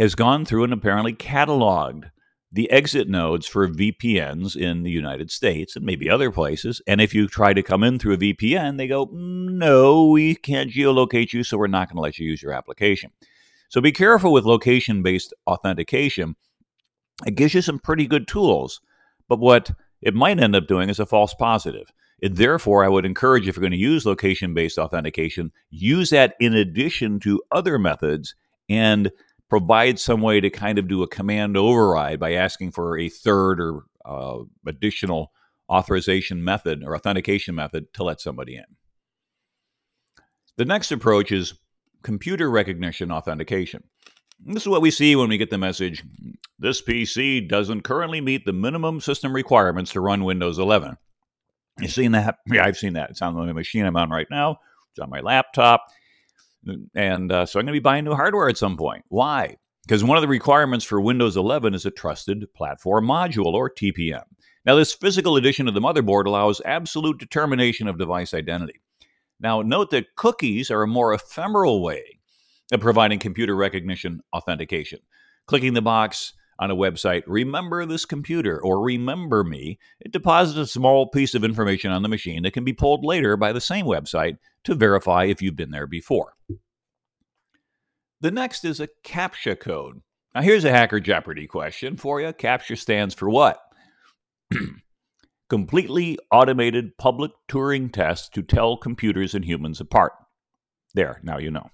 has 0.00 0.14
gone 0.14 0.46
through 0.46 0.64
and 0.64 0.72
apparently 0.72 1.12
cataloged 1.12 2.10
the 2.50 2.70
exit 2.70 3.06
nodes 3.06 3.46
for 3.46 3.68
VPNs 3.68 4.56
in 4.56 4.82
the 4.82 4.90
United 4.90 5.30
States 5.30 5.76
and 5.76 5.84
maybe 5.84 6.08
other 6.08 6.30
places. 6.30 6.80
And 6.86 7.02
if 7.02 7.14
you 7.14 7.28
try 7.28 7.52
to 7.52 7.62
come 7.62 7.84
in 7.84 7.98
through 7.98 8.14
a 8.14 8.16
VPN, 8.16 8.78
they 8.78 8.88
go, 8.88 9.10
no, 9.12 10.06
we 10.06 10.34
can't 10.34 10.70
geolocate 10.70 11.34
you, 11.34 11.44
so 11.44 11.58
we're 11.58 11.66
not 11.66 11.88
going 11.88 11.96
to 11.96 12.00
let 12.00 12.18
you 12.18 12.26
use 12.26 12.42
your 12.42 12.54
application. 12.54 13.10
So 13.68 13.82
be 13.82 13.92
careful 13.92 14.32
with 14.32 14.46
location 14.46 15.02
based 15.02 15.34
authentication. 15.46 16.34
It 17.26 17.34
gives 17.34 17.52
you 17.52 17.60
some 17.60 17.78
pretty 17.78 18.06
good 18.06 18.26
tools, 18.26 18.80
but 19.28 19.38
what 19.38 19.70
it 20.00 20.14
might 20.14 20.40
end 20.40 20.56
up 20.56 20.66
doing 20.66 20.88
is 20.88 20.98
a 20.98 21.04
false 21.04 21.34
positive. 21.34 21.92
And 22.22 22.38
therefore, 22.38 22.84
I 22.84 22.88
would 22.88 23.04
encourage 23.04 23.46
if 23.46 23.56
you're 23.56 23.60
going 23.60 23.72
to 23.72 23.76
use 23.76 24.06
location 24.06 24.54
based 24.54 24.78
authentication, 24.78 25.52
use 25.68 26.08
that 26.08 26.36
in 26.40 26.54
addition 26.54 27.20
to 27.20 27.42
other 27.52 27.78
methods 27.78 28.34
and 28.70 29.10
provide 29.50 29.98
some 29.98 30.22
way 30.22 30.40
to 30.40 30.48
kind 30.48 30.78
of 30.78 30.88
do 30.88 31.02
a 31.02 31.08
command 31.08 31.56
override 31.56 32.20
by 32.20 32.32
asking 32.32 32.70
for 32.70 32.96
a 32.96 33.08
third 33.08 33.60
or 33.60 33.82
uh, 34.04 34.38
additional 34.66 35.32
authorization 35.68 36.42
method 36.42 36.82
or 36.84 36.96
authentication 36.96 37.54
method 37.54 37.92
to 37.92 38.04
let 38.04 38.20
somebody 38.20 38.56
in. 38.56 38.64
The 40.56 40.64
next 40.64 40.92
approach 40.92 41.32
is 41.32 41.54
computer 42.02 42.50
recognition 42.50 43.12
authentication. 43.12 43.84
This 44.44 44.62
is 44.62 44.68
what 44.68 44.82
we 44.82 44.90
see 44.90 45.16
when 45.16 45.28
we 45.28 45.36
get 45.36 45.50
the 45.50 45.58
message 45.58 46.02
this 46.58 46.80
PC 46.82 47.48
doesn't 47.48 47.82
currently 47.82 48.20
meet 48.20 48.44
the 48.44 48.52
minimum 48.52 49.00
system 49.00 49.34
requirements 49.34 49.92
to 49.92 50.00
run 50.00 50.24
Windows 50.24 50.58
11. 50.58 50.96
You've 51.78 51.90
seen 51.90 52.12
that? 52.12 52.36
Yeah, 52.46 52.64
I've 52.64 52.76
seen 52.76 52.92
that. 52.94 53.10
It's 53.10 53.22
on 53.22 53.34
the 53.34 53.54
machine 53.54 53.86
I'm 53.86 53.96
on 53.96 54.10
right 54.10 54.26
now, 54.30 54.60
it's 54.90 55.00
on 55.00 55.10
my 55.10 55.20
laptop. 55.20 55.86
And 56.94 57.32
uh, 57.32 57.46
so 57.46 57.58
I'm 57.58 57.66
going 57.66 57.74
to 57.74 57.80
be 57.80 57.82
buying 57.82 58.04
new 58.04 58.14
hardware 58.14 58.48
at 58.48 58.58
some 58.58 58.76
point. 58.76 59.04
Why? 59.08 59.56
Because 59.86 60.04
one 60.04 60.16
of 60.16 60.22
the 60.22 60.28
requirements 60.28 60.84
for 60.84 61.00
Windows 61.00 61.36
11 61.36 61.74
is 61.74 61.86
a 61.86 61.90
Trusted 61.90 62.46
Platform 62.54 63.06
Module, 63.06 63.54
or 63.54 63.70
TPM. 63.70 64.24
Now, 64.66 64.74
this 64.74 64.92
physical 64.92 65.36
edition 65.36 65.68
of 65.68 65.74
the 65.74 65.80
motherboard 65.80 66.26
allows 66.26 66.60
absolute 66.64 67.18
determination 67.18 67.88
of 67.88 67.98
device 67.98 68.34
identity. 68.34 68.80
Now, 69.40 69.62
note 69.62 69.90
that 69.90 70.14
cookies 70.16 70.70
are 70.70 70.82
a 70.82 70.86
more 70.86 71.14
ephemeral 71.14 71.82
way 71.82 72.20
of 72.72 72.80
providing 72.80 73.18
computer 73.18 73.56
recognition 73.56 74.20
authentication. 74.34 75.00
Clicking 75.46 75.72
the 75.72 75.82
box 75.82 76.34
on 76.60 76.70
a 76.70 76.76
website, 76.76 77.22
remember 77.26 77.86
this 77.86 78.04
computer 78.04 78.62
or 78.62 78.82
remember 78.82 79.42
me, 79.42 79.78
it 79.98 80.12
deposits 80.12 80.58
a 80.58 80.66
small 80.66 81.08
piece 81.08 81.34
of 81.34 81.42
information 81.42 81.90
on 81.90 82.02
the 82.02 82.08
machine 82.08 82.42
that 82.42 82.52
can 82.52 82.64
be 82.64 82.74
pulled 82.74 83.02
later 83.02 83.36
by 83.36 83.52
the 83.52 83.60
same 83.60 83.86
website 83.86 84.36
to 84.64 84.74
verify 84.74 85.24
if 85.24 85.40
you've 85.40 85.56
been 85.56 85.70
there 85.70 85.86
before. 85.86 86.34
The 88.20 88.30
next 88.30 88.66
is 88.66 88.78
a 88.78 88.88
CAPTCHA 89.02 89.60
code. 89.60 90.02
Now, 90.34 90.42
here's 90.42 90.64
a 90.64 90.70
Hacker 90.70 91.00
Jeopardy 91.00 91.46
question 91.46 91.96
for 91.96 92.20
you. 92.20 92.28
CAPTCHA 92.28 92.78
stands 92.78 93.14
for 93.14 93.30
what? 93.30 93.58
Completely 95.48 96.18
automated 96.30 96.98
public 96.98 97.32
Turing 97.50 97.90
test 97.90 98.34
to 98.34 98.42
tell 98.42 98.76
computers 98.76 99.34
and 99.34 99.44
humans 99.44 99.80
apart. 99.80 100.12
There, 100.94 101.20
now 101.24 101.38
you 101.38 101.50
know. 101.50 101.70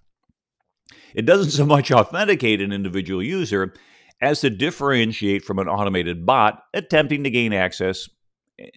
It 1.14 1.26
doesn't 1.26 1.50
so 1.50 1.66
much 1.66 1.90
authenticate 1.90 2.60
an 2.60 2.72
individual 2.72 3.22
user 3.22 3.74
as 4.20 4.40
to 4.40 4.50
differentiate 4.50 5.44
from 5.44 5.58
an 5.58 5.68
automated 5.68 6.24
bot 6.24 6.62
attempting 6.72 7.24
to 7.24 7.30
gain 7.30 7.52
access 7.52 8.08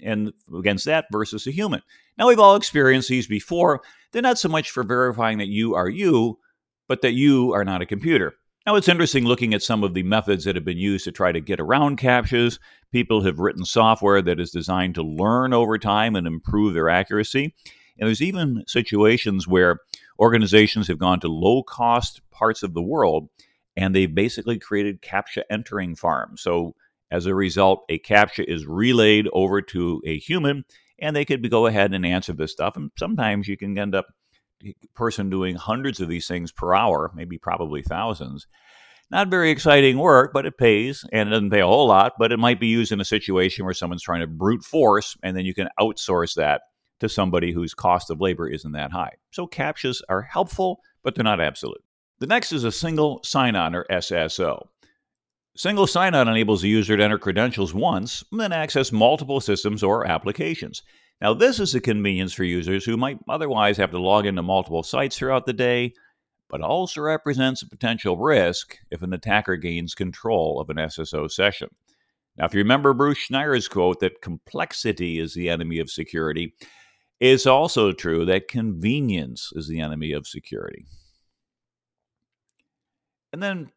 and 0.04 0.34
against 0.58 0.86
that 0.86 1.06
versus 1.12 1.47
a 1.47 1.52
human. 1.52 1.82
Now 2.17 2.28
we've 2.28 2.39
all 2.39 2.56
experienced 2.56 3.10
these 3.10 3.28
before. 3.28 3.82
They're 4.12 4.21
not 4.21 4.38
so 4.38 4.49
much 4.49 4.71
for 4.71 4.84
verifying 4.84 5.38
that 5.38 5.47
you 5.47 5.75
are 5.75 5.89
you, 5.89 6.39
but 6.88 7.02
that 7.02 7.13
you 7.13 7.54
are 7.54 7.63
not 7.63 7.82
a 7.82 7.86
computer. 7.86 8.34
Now 8.65 8.75
it's 8.75 8.89
interesting 8.89 9.25
looking 9.25 9.54
at 9.54 9.63
some 9.63 9.84
of 9.84 9.93
the 9.93 10.04
methods 10.04 10.43
that 10.43 10.56
have 10.56 10.65
been 10.65 10.78
used 10.78 11.06
to 11.06 11.12
try 11.12 11.32
to 11.32 11.39
get 11.39 11.60
around 11.60 11.97
CAPTCHAs. 11.97 12.60
People 12.91 13.23
have 13.23 13.39
written 13.39 13.63
software 13.63 14.21
that 14.21 14.39
is 14.39 14.52
designed 14.52 14.95
to 14.95 15.04
learn 15.04 15.54
over 15.54 15.78
time 15.78 16.15
and 16.15 16.28
improve 16.28 16.73
their 16.73 16.89
accuracy. 16.89 17.56
And 17.97 18.08
there's 18.08 18.21
even 18.21 18.63
situations 18.67 19.47
where 19.47 19.80
organizations 20.19 20.88
have 20.88 20.99
gone 20.99 21.19
to 21.21 21.28
low 21.30 21.63
cost 21.63 22.21
parts 22.32 22.62
of 22.62 22.73
the 22.73 22.82
world 22.82 23.30
and 23.80 23.96
they've 23.96 24.13
basically 24.13 24.60
created 24.60 25.02
CAPTCHA 25.02 25.44
entering 25.50 25.96
farms. 25.96 26.42
So 26.42 26.76
as 27.10 27.26
a 27.26 27.34
result, 27.34 27.86
a 27.88 27.98
CAPTCHA 27.98 28.44
is 28.44 28.68
relayed 28.68 29.30
over 29.32 29.62
to 29.62 30.02
a 30.06 30.20
human 30.20 30.65
and 31.00 31.15
they 31.15 31.24
could 31.24 31.50
go 31.50 31.65
ahead 31.65 31.94
and 31.94 32.06
answer 32.06 32.34
this 32.34 32.52
stuff. 32.52 32.76
And 32.76 32.92
sometimes 33.00 33.48
you 33.48 33.56
can 33.56 33.78
end 33.80 33.96
up 33.96 34.08
a 34.65 34.76
person 34.96 35.30
doing 35.30 35.56
hundreds 35.56 36.02
of 36.02 36.10
these 36.10 36.28
things 36.28 36.52
per 36.52 36.76
hour, 36.76 37.10
maybe 37.15 37.38
probably 37.38 37.82
thousands. 37.82 38.48
Not 39.10 39.30
very 39.30 39.50
exciting 39.50 39.98
work, 39.98 40.34
but 40.34 40.46
it 40.46 40.58
pays, 40.58 41.06
and 41.13 41.30
it 41.30 41.32
doesn't 41.32 41.50
pay 41.50 41.62
a 41.62 41.65
whole 41.65 41.88
lot. 41.88 42.13
But 42.20 42.34
it 42.34 42.38
might 42.38 42.60
be 42.60 42.68
used 42.68 42.92
in 42.92 43.00
a 43.00 43.06
situation 43.06 43.63
where 43.63 43.74
someone's 43.74 44.04
trying 44.04 44.20
to 44.20 44.28
brute 44.28 44.63
force, 44.63 45.15
and 45.24 45.38
then 45.38 45.46
you 45.46 45.54
can 45.54 45.70
outsource 45.80 46.36
that 46.36 46.63
to 47.00 47.08
somebody 47.08 47.54
whose 47.54 47.74
cost 47.74 48.12
of 48.12 48.20
labor 48.20 48.48
isn't 48.48 48.74
that 48.74 48.92
high. 48.92 49.13
So 49.32 49.48
CAPTCHAs 49.48 50.02
are 50.10 50.22
helpful, 50.22 50.82
but 51.02 51.15
they're 51.15 51.24
not 51.24 51.39
absolute. 51.39 51.82
The 52.19 52.27
next 52.27 52.51
is 52.51 52.65
a 52.65 52.71
single 52.71 53.23
sign 53.23 53.55
on 53.55 53.73
or 53.73 53.86
SSO. 53.89 54.67
Single 55.55 55.88
sign 55.88 56.13
on 56.15 56.27
enables 56.27 56.62
the 56.62 56.69
user 56.69 56.97
to 56.97 57.03
enter 57.03 57.17
credentials 57.17 57.73
once 57.73 58.23
and 58.32 58.39
then 58.41 58.51
access 58.51 58.91
multiple 58.91 59.39
systems 59.39 59.84
or 59.84 60.05
applications. 60.05 60.84
Now, 61.21 61.34
this 61.34 61.60
is 61.60 61.75
a 61.75 61.82
convenience 61.82 62.34
for 62.34 62.43
users 62.43 62.84
who 62.84 62.97
might 62.97 63.19
otherwise 63.29 63.77
have 63.77 63.91
to 63.91 63.99
log 63.99 64.25
into 64.25 64.41
multiple 64.41 64.84
sites 64.84 65.17
throughout 65.17 65.45
the 65.45 65.53
day, 65.53 65.93
but 66.49 66.62
also 66.62 67.01
represents 67.01 67.62
a 67.62 67.69
potential 67.69 68.17
risk 68.17 68.77
if 68.91 69.01
an 69.01 69.13
attacker 69.13 69.55
gains 69.55 69.95
control 69.95 70.60
of 70.60 70.69
an 70.69 70.77
SSO 70.77 71.32
session. 71.32 71.69
Now, 72.38 72.45
if 72.45 72.53
you 72.53 72.60
remember 72.60 72.93
Bruce 72.93 73.27
Schneier's 73.29 73.67
quote 73.67 73.99
that 74.01 74.21
complexity 74.21 75.19
is 75.19 75.34
the 75.34 75.49
enemy 75.49 75.79
of 75.79 75.89
security, 75.89 76.53
it's 77.19 77.45
also 77.45 77.91
true 77.91 78.25
that 78.25 78.47
convenience 78.47 79.51
is 79.55 79.67
the 79.67 79.79
enemy 79.79 80.13
of 80.13 80.27
security. 80.27 80.86
And 83.32 83.42
then 83.42 83.72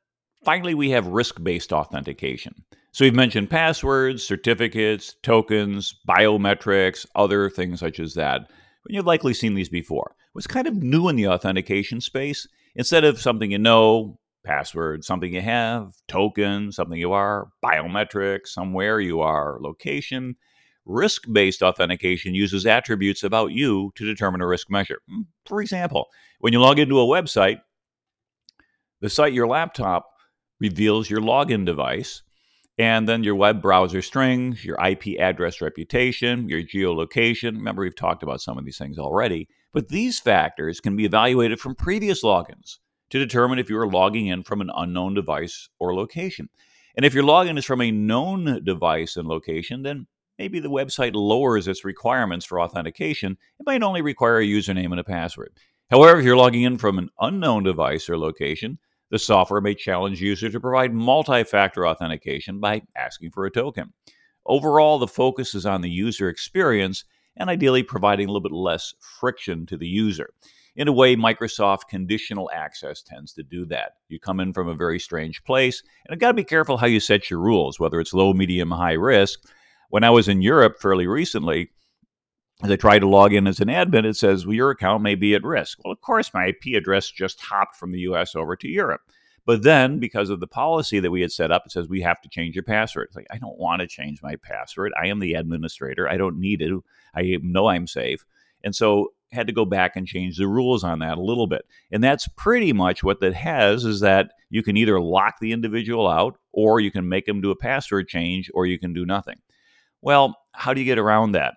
finally, 0.45 0.75
we 0.75 0.91
have 0.91 1.07
risk 1.07 1.43
based 1.43 1.73
authentication. 1.73 2.65
So 2.93 3.05
we've 3.05 3.15
mentioned 3.15 3.51
passwords, 3.51 4.23
certificates, 4.23 5.15
tokens, 5.23 5.95
biometrics, 6.07 7.07
other 7.15 7.49
things 7.49 7.81
such 7.81 7.99
as 7.99 8.15
that. 8.15 8.51
You've 8.87 9.07
likely 9.07 9.35
seen 9.35 9.55
these 9.55 9.69
before. 9.69 10.15
What's 10.33 10.47
kind 10.47 10.67
of 10.67 10.83
new 10.83 11.09
in 11.09 11.17
the 11.17 11.29
authentication 11.29 12.01
space, 12.01 12.47
instead 12.75 13.05
of 13.05 13.21
something 13.21 13.53
you 13.53 13.59
know, 13.59 14.19
password, 14.45 15.05
something 15.05 15.35
you 15.35 15.41
have, 15.41 15.93
token, 16.09 16.73
something 16.73 16.99
you 16.99 17.13
are, 17.13 17.49
biometric, 17.65 18.47
somewhere 18.47 19.01
you 19.01 19.21
are, 19.21 19.59
location. 19.61 20.37
Risk 20.85 21.25
based 21.33 21.63
authentication 21.63 22.35
uses 22.35 22.67
attributes 22.67 23.23
about 23.23 23.53
you 23.53 23.93
to 23.95 24.05
determine 24.05 24.41
a 24.41 24.47
risk 24.47 24.69
measure. 24.69 24.99
Hmm, 25.09 25.23
for 25.47 25.63
example, 25.63 26.09
when 26.41 26.53
you 26.53 26.61
log 26.61 26.79
into 26.79 27.01
a 27.01 27.07
website, 27.07 27.61
the 29.03 29.11
site 29.11 29.33
your 29.33 29.49
laptop 29.49 30.07
reveals 30.61 31.11
your 31.11 31.21
login 31.21 31.67
device, 31.67 32.23
and 32.79 33.09
then 33.09 33.25
your 33.25 33.35
web 33.35 33.61
browser 33.61 34.01
strings, 34.01 34.65
your 34.65 34.79
IP 34.83 35.21
address 35.21 35.61
reputation, 35.61 36.49
your 36.49 36.63
geolocation. 36.63 37.57
Remember, 37.57 37.83
we've 37.83 37.97
talked 37.97 38.23
about 38.23 38.41
some 38.41 38.57
of 38.57 38.65
these 38.65 38.79
things 38.79 38.99
already, 38.99 39.49
but 39.73 39.89
these 39.89 40.21
factors 40.21 40.81
can 40.81 40.95
be 40.95 41.05
evaluated 41.05 41.59
from 41.59 41.75
previous 41.75 42.23
logins 42.23 42.79
to 43.11 43.19
determine 43.19 43.59
if 43.59 43.69
you 43.69 43.77
are 43.77 43.91
logging 43.91 44.29
in 44.29 44.45
from 44.45 44.61
an 44.61 44.71
unknown 44.75 45.15
device 45.15 45.69
or 45.81 45.95
location. 45.95 46.49
And 46.97 47.05
if 47.05 47.13
your 47.13 47.25
login 47.25 47.59
is 47.59 47.65
from 47.65 47.81
a 47.81 47.91
known 47.91 48.63
device 48.65 49.17
and 49.17 49.27
location, 49.27 49.83
then 49.83 50.07
maybe 50.39 50.61
the 50.61 50.71
website 50.71 51.13
lowers 51.15 51.67
its 51.67 51.85
requirements 51.85 52.47
for 52.47 52.61
authentication. 52.61 53.37
It 53.59 53.67
might 53.67 53.83
only 53.83 54.01
require 54.01 54.39
a 54.39 54.47
username 54.47 54.93
and 54.93 55.01
a 55.01 55.05
password. 55.05 55.53
However, 55.91 56.21
if 56.21 56.25
you're 56.25 56.37
logging 56.37 56.63
in 56.63 56.79
from 56.79 56.99
an 56.99 57.11
unknown 57.21 57.65
device 57.65 58.09
or 58.09 58.17
location, 58.17 58.79
the 59.13 59.19
software 59.19 59.61
may 59.61 59.75
challenge 59.75 60.23
users 60.23 60.53
to 60.53 60.59
provide 60.59 60.95
multi 60.95 61.45
factor 61.45 61.87
authentication 61.87 62.59
by 62.59 62.81
asking 62.97 63.31
for 63.31 63.45
a 63.45 63.51
token. 63.51 63.93
Overall, 64.47 64.99
the 64.99 65.07
focus 65.07 65.55
is 65.55 65.67
on 65.67 65.83
the 65.83 65.91
user 65.91 66.31
experience 66.31 67.05
and 67.37 67.51
ideally 67.51 67.83
providing 67.83 68.27
a 68.27 68.33
little 68.33 68.41
bit 68.41 68.53
less 68.53 68.95
friction 69.21 69.67
to 69.67 69.77
the 69.77 69.87
user. 69.87 70.31
In 70.77 70.89
a 70.89 70.93
way, 70.93 71.15
Microsoft 71.15 71.89
conditional 71.91 72.51
access 72.55 73.03
tends 73.03 73.35
to 73.35 73.43
do 73.43 73.67
that. 73.67 73.97
You 74.09 74.19
come 74.19 74.41
in 74.41 74.55
from 74.55 74.69
a 74.69 74.75
very 74.75 74.99
strange 74.99 75.45
place, 75.45 75.83
and 76.07 76.15
you've 76.15 76.21
got 76.21 76.29
to 76.29 76.35
be 76.35 76.43
careful 76.43 76.79
how 76.79 76.87
you 76.87 76.99
set 76.99 77.29
your 77.29 77.41
rules, 77.41 77.79
whether 77.79 78.01
it's 78.01 78.15
low, 78.15 78.33
medium, 78.33 78.71
high 78.71 78.93
risk. 78.93 79.41
When 79.91 80.05
I 80.05 80.11
was 80.11 80.27
in 80.27 80.41
Europe 80.41 80.79
fairly 80.81 81.07
recently, 81.07 81.72
as 82.63 82.71
I 82.71 82.77
tried 82.77 83.01
to 83.01 83.09
log 83.09 83.33
in 83.33 83.47
as 83.47 83.61
an 83.61 83.69
admin, 83.69 84.05
it 84.05 84.17
says, 84.17 84.47
well, 84.47 84.55
your 84.55 84.71
account 84.71 85.03
may 85.03 85.15
be 85.15 85.35
at 85.35 85.45
risk. 85.45 85.79
Well, 85.85 85.93
of 85.93 86.01
course, 86.01 86.33
my 86.33 86.47
IP 86.47 86.77
address 86.77 87.11
just 87.11 87.41
hopped 87.41 87.77
from 87.77 87.93
the 87.93 88.01
US 88.01 88.35
over 88.35 88.57
to 88.57 88.69
Europe. 88.69 89.03
But 89.45 89.65
then, 89.65 89.99
because 89.99 90.31
of 90.31 90.39
the 90.39 90.47
policy 90.47 91.01
that 91.01 91.11
we 91.11 91.21
had 91.21 91.33
set 91.33 91.51
up, 91.51 91.63
it 91.67 91.73
says 91.73 91.89
we 91.89 92.03
have 92.03 92.21
to 92.21 92.29
change 92.29 92.55
your 92.55 92.63
password. 92.63 93.09
It's 93.09 93.17
like, 93.17 93.27
I 93.31 93.39
don't 93.39 93.59
want 93.59 93.81
to 93.81 93.89
change 93.89 94.23
my 94.23 94.37
password. 94.37 94.93
I 95.01 95.09
am 95.09 95.19
the 95.19 95.35
administrator. 95.35 96.09
I 96.09 96.17
don't 96.17 96.39
need 96.39 96.63
it. 96.63 96.73
I 97.15 97.39
know 97.43 97.67
I'm 97.67 97.89
safe. 97.89 98.25
And 98.63 98.75
so 98.75 99.09
had 99.33 99.47
to 99.47 99.53
go 99.53 99.65
back 99.65 99.97
and 99.97 100.07
change 100.07 100.37
the 100.37 100.47
rules 100.47 100.85
on 100.85 101.01
that 101.01 101.19
a 101.19 101.23
little 101.23 101.47
bit. 101.47 101.63
And 101.91 102.05
that's 102.05 102.29
pretty 102.37 102.73
much 102.73 103.03
what 103.03 103.21
that 103.21 103.35
has 103.35 103.85
is 103.85 104.01
that 104.01 104.33
you 104.51 104.63
can 104.63 104.77
either 104.77 105.01
lock 105.01 105.41
the 105.41 105.53
individual 105.53 106.07
out 106.07 106.39
or 106.53 106.81
you 106.81 106.91
can 106.91 107.09
make 107.09 107.27
them 107.27 107.41
do 107.41 107.51
a 107.51 107.57
password 107.57 108.09
change 108.09 108.51
or 108.55 108.67
you 108.67 108.79
can 108.79 108.93
do 108.93 109.07
nothing. 109.07 109.39
Well, 110.03 110.37
how 110.53 110.75
do 110.75 110.81
you 110.81 110.87
get 110.87 110.99
around 110.99 111.33
that? 111.33 111.55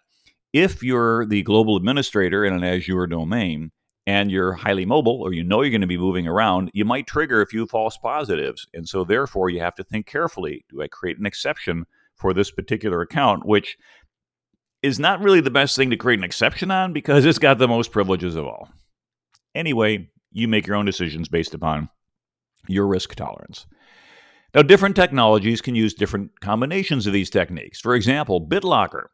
If 0.55 0.81
you're 0.81 1.25
the 1.25 1.43
global 1.43 1.75
administrator 1.75 2.45
in 2.45 2.53
an 2.53 2.63
Azure 2.63 3.07
domain 3.07 3.71
and 4.07 4.31
you're 4.31 4.53
highly 4.53 4.85
mobile 4.85 5.21
or 5.21 5.33
you 5.33 5.43
know 5.43 5.61
you're 5.61 5.69
going 5.69 5.81
to 5.81 5.87
be 5.87 5.97
moving 5.97 6.29
around, 6.29 6.71
you 6.73 6.85
might 6.85 7.07
trigger 7.07 7.41
a 7.41 7.45
few 7.45 7.67
false 7.67 7.97
positives. 7.97 8.65
And 8.73 8.87
so 8.87 9.03
therefore 9.03 9.49
you 9.49 9.59
have 9.59 9.75
to 9.75 9.83
think 9.83 10.05
carefully, 10.05 10.63
do 10.69 10.81
I 10.81 10.87
create 10.87 11.19
an 11.19 11.25
exception 11.25 11.83
for 12.15 12.33
this 12.33 12.51
particular 12.51 13.01
account 13.01 13.45
which 13.45 13.75
is 14.81 14.97
not 14.97 15.19
really 15.19 15.41
the 15.41 15.51
best 15.51 15.75
thing 15.75 15.89
to 15.89 15.97
create 15.97 16.19
an 16.19 16.23
exception 16.23 16.71
on 16.71 16.93
because 16.93 17.25
it's 17.25 17.37
got 17.37 17.57
the 17.57 17.67
most 17.67 17.91
privileges 17.91 18.35
of 18.35 18.45
all. 18.45 18.69
Anyway, 19.55 20.09
you 20.31 20.47
make 20.47 20.65
your 20.65 20.77
own 20.77 20.85
decisions 20.85 21.27
based 21.27 21.53
upon 21.53 21.89
your 22.69 22.87
risk 22.87 23.13
tolerance. 23.13 23.65
Now, 24.53 24.61
different 24.61 24.95
technologies 24.95 25.59
can 25.59 25.75
use 25.75 25.93
different 25.93 26.39
combinations 26.39 27.07
of 27.07 27.11
these 27.11 27.29
techniques. 27.29 27.81
For 27.81 27.93
example, 27.93 28.47
BitLocker 28.47 29.07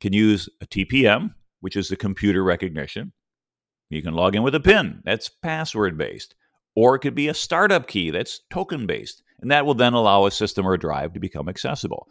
can 0.00 0.12
use 0.12 0.48
a 0.60 0.66
TPM, 0.66 1.34
which 1.60 1.76
is 1.76 1.88
the 1.88 1.96
computer 1.96 2.42
recognition. 2.42 3.12
You 3.90 4.02
can 4.02 4.14
log 4.14 4.36
in 4.36 4.42
with 4.42 4.54
a 4.54 4.60
PIN, 4.60 5.02
that's 5.04 5.28
password 5.28 5.98
based. 5.98 6.34
Or 6.76 6.94
it 6.94 7.00
could 7.00 7.14
be 7.14 7.28
a 7.28 7.34
startup 7.34 7.88
key, 7.88 8.10
that's 8.10 8.40
token 8.50 8.86
based. 8.86 9.22
And 9.40 9.50
that 9.50 9.66
will 9.66 9.74
then 9.74 9.92
allow 9.92 10.26
a 10.26 10.30
system 10.30 10.66
or 10.66 10.74
a 10.74 10.78
drive 10.78 11.12
to 11.14 11.20
become 11.20 11.48
accessible. 11.48 12.08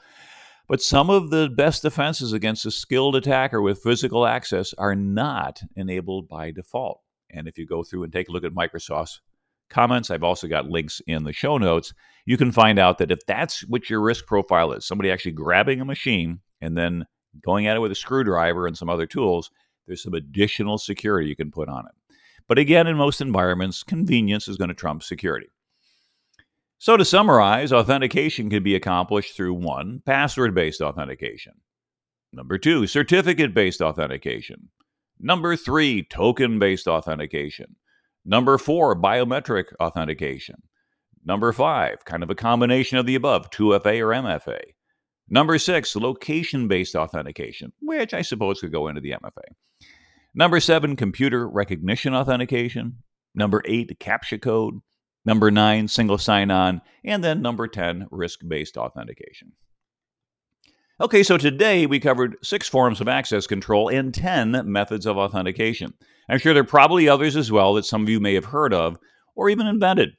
But 0.67 0.81
some 0.81 1.09
of 1.09 1.31
the 1.31 1.49
best 1.49 1.81
defenses 1.81 2.33
against 2.33 2.65
a 2.65 2.71
skilled 2.71 3.15
attacker 3.15 3.61
with 3.61 3.81
physical 3.81 4.27
access 4.27 4.73
are 4.77 4.95
not 4.95 5.61
enabled 5.75 6.27
by 6.27 6.51
default. 6.51 7.01
And 7.31 7.47
if 7.47 7.57
you 7.57 7.65
go 7.65 7.83
through 7.83 8.03
and 8.03 8.13
take 8.13 8.29
a 8.29 8.31
look 8.31 8.43
at 8.43 8.51
Microsoft's 8.51 9.21
comments, 9.69 10.11
I've 10.11 10.23
also 10.23 10.47
got 10.47 10.69
links 10.69 11.01
in 11.07 11.23
the 11.23 11.33
show 11.33 11.57
notes. 11.57 11.93
You 12.25 12.37
can 12.37 12.51
find 12.51 12.77
out 12.77 12.99
that 12.99 13.11
if 13.11 13.19
that's 13.25 13.61
what 13.67 13.89
your 13.89 14.01
risk 14.01 14.25
profile 14.27 14.71
is, 14.73 14.85
somebody 14.85 15.09
actually 15.09 15.31
grabbing 15.31 15.81
a 15.81 15.85
machine 15.85 16.41
and 16.61 16.77
then 16.77 17.05
going 17.43 17.67
at 17.67 17.75
it 17.75 17.79
with 17.79 17.91
a 17.91 17.95
screwdriver 17.95 18.67
and 18.67 18.77
some 18.77 18.89
other 18.89 19.05
tools, 19.05 19.51
there's 19.87 20.03
some 20.03 20.13
additional 20.13 20.77
security 20.77 21.27
you 21.27 21.35
can 21.35 21.51
put 21.51 21.69
on 21.69 21.85
it. 21.85 22.15
But 22.47 22.59
again, 22.59 22.87
in 22.87 22.97
most 22.97 23.21
environments, 23.21 23.83
convenience 23.83 24.47
is 24.47 24.57
going 24.57 24.69
to 24.69 24.73
trump 24.73 25.03
security. 25.03 25.47
So, 26.79 26.95
to 26.95 27.03
summarize, 27.03 27.73
authentication 27.73 28.49
can 28.49 28.63
be 28.63 28.73
accomplished 28.73 29.35
through 29.35 29.53
one, 29.55 30.01
password 30.05 30.55
based 30.55 30.81
authentication. 30.81 31.53
Number 32.31 32.57
two, 32.57 32.87
certificate 32.87 33.53
based 33.53 33.81
authentication. 33.81 34.69
Number 35.19 35.55
three, 35.55 36.03
token 36.03 36.57
based 36.57 36.87
authentication. 36.87 37.75
Number 38.23 38.57
four, 38.57 38.95
biometric 38.95 39.65
authentication. 39.79 40.63
Number 41.25 41.51
five, 41.51 42.05
kind 42.05 42.23
of 42.23 42.29
a 42.29 42.35
combination 42.35 42.97
of 42.97 43.05
the 43.05 43.15
above, 43.15 43.49
2FA 43.49 43.99
or 43.99 44.09
MFA. 44.09 44.61
Number 45.29 45.57
six, 45.59 45.95
location 45.95 46.67
based 46.67 46.95
authentication, 46.95 47.71
which 47.81 48.13
I 48.13 48.21
suppose 48.21 48.61
could 48.61 48.71
go 48.71 48.87
into 48.87 49.01
the 49.01 49.11
MFA. 49.11 49.43
Number 50.33 50.59
seven, 50.59 50.95
computer 50.95 51.47
recognition 51.47 52.15
authentication. 52.15 52.97
Number 53.35 53.61
eight, 53.65 53.99
CAPTCHA 53.99 54.41
code. 54.41 54.79
Number 55.25 55.51
nine, 55.51 55.87
single 55.87 56.17
sign 56.17 56.49
on. 56.49 56.81
And 57.03 57.23
then 57.23 57.41
number 57.41 57.67
10, 57.67 58.07
risk 58.09 58.39
based 58.47 58.77
authentication. 58.77 59.51
Okay, 61.01 61.23
so 61.23 61.37
today 61.37 61.85
we 61.85 61.99
covered 61.99 62.35
six 62.43 62.67
forms 62.67 62.99
of 62.99 63.07
access 63.07 63.47
control 63.47 63.89
and 63.89 64.13
10 64.13 64.63
methods 64.65 65.05
of 65.05 65.17
authentication. 65.17 65.93
I'm 66.29 66.39
sure 66.39 66.53
there 66.53 66.63
are 66.63 66.65
probably 66.65 67.07
others 67.07 67.35
as 67.35 67.51
well 67.51 67.73
that 67.75 67.85
some 67.85 68.03
of 68.03 68.09
you 68.09 68.19
may 68.19 68.33
have 68.33 68.45
heard 68.45 68.73
of 68.73 68.97
or 69.35 69.49
even 69.49 69.67
invented. 69.67 70.09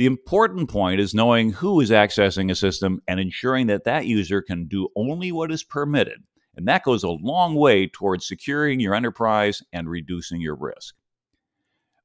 The 0.00 0.06
important 0.06 0.70
point 0.70 0.98
is 0.98 1.12
knowing 1.12 1.52
who 1.52 1.78
is 1.78 1.90
accessing 1.90 2.50
a 2.50 2.54
system 2.54 3.02
and 3.06 3.20
ensuring 3.20 3.66
that 3.66 3.84
that 3.84 4.06
user 4.06 4.40
can 4.40 4.66
do 4.66 4.88
only 4.96 5.30
what 5.30 5.52
is 5.52 5.62
permitted. 5.62 6.24
And 6.56 6.66
that 6.66 6.84
goes 6.84 7.04
a 7.04 7.10
long 7.10 7.54
way 7.54 7.86
towards 7.86 8.26
securing 8.26 8.80
your 8.80 8.94
enterprise 8.94 9.62
and 9.74 9.90
reducing 9.90 10.40
your 10.40 10.54
risk. 10.54 10.94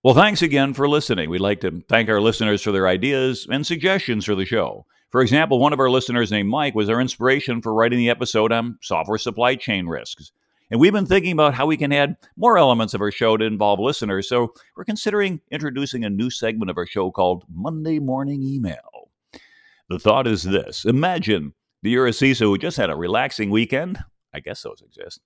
Well, 0.04 0.14
thanks 0.14 0.42
again 0.42 0.74
for 0.74 0.90
listening. 0.90 1.30
We'd 1.30 1.40
like 1.40 1.62
to 1.62 1.86
thank 1.88 2.10
our 2.10 2.20
listeners 2.20 2.62
for 2.62 2.74
their 2.74 2.86
ideas 2.86 3.48
and 3.50 3.66
suggestions 3.66 4.26
for 4.26 4.36
the 4.36 4.44
show. 4.44 4.86
For 5.10 5.22
example, 5.22 5.60
one 5.60 5.72
of 5.72 5.80
our 5.80 5.90
listeners 5.90 6.32
named 6.32 6.50
Mike 6.50 6.76
was 6.76 6.90
our 6.90 7.00
inspiration 7.00 7.62
for 7.62 7.74
writing 7.74 8.00
the 8.00 8.10
episode 8.10 8.52
on 8.52 8.78
software 8.82 9.18
supply 9.18 9.56
chain 9.56 9.88
risks. 9.88 10.34
And 10.72 10.80
we've 10.80 10.94
been 10.94 11.06
thinking 11.06 11.32
about 11.32 11.54
how 11.54 11.66
we 11.66 11.78
can 11.78 11.92
add 11.92 12.16
more 12.38 12.58
elements 12.58 12.94
of 12.94 13.02
our 13.02 13.12
show 13.12 13.38
to 13.38 13.46
involve 13.46 13.80
listeners. 13.80 14.28
So 14.28 14.54
we're 14.76 14.84
considering 14.84 15.42
introducing 15.52 16.04
a 16.04 16.10
new 16.10 16.30
segment 16.30 16.72
of 16.72 16.78
our 16.78 16.88
show 16.88 17.12
called 17.12 17.46
Monday 17.54 18.00
Morning 18.00 18.42
Email. 18.42 19.12
The 19.90 20.00
thought 20.00 20.26
is 20.26 20.44
this 20.44 20.86
Imagine 20.86 21.54
that 21.84 21.90
you're 21.90 22.08
a 22.08 22.12
CISO 22.12 22.40
who 22.40 22.58
just 22.58 22.78
had 22.78 22.90
a 22.90 22.96
relaxing 22.96 23.52
weekend, 23.52 24.00
I 24.34 24.40
guess 24.40 24.64
those 24.64 24.82
exist. 24.82 25.22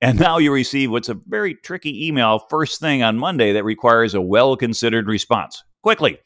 And 0.00 0.20
now 0.20 0.38
you 0.38 0.52
receive 0.52 0.90
what's 0.90 1.08
a 1.08 1.20
very 1.26 1.54
tricky 1.56 2.06
email 2.06 2.46
first 2.48 2.80
thing 2.80 3.02
on 3.02 3.18
Monday 3.18 3.52
that 3.52 3.64
requires 3.64 4.14
a 4.14 4.20
well 4.20 4.56
considered 4.56 5.08
response 5.08 5.64
quickly. 5.82 6.18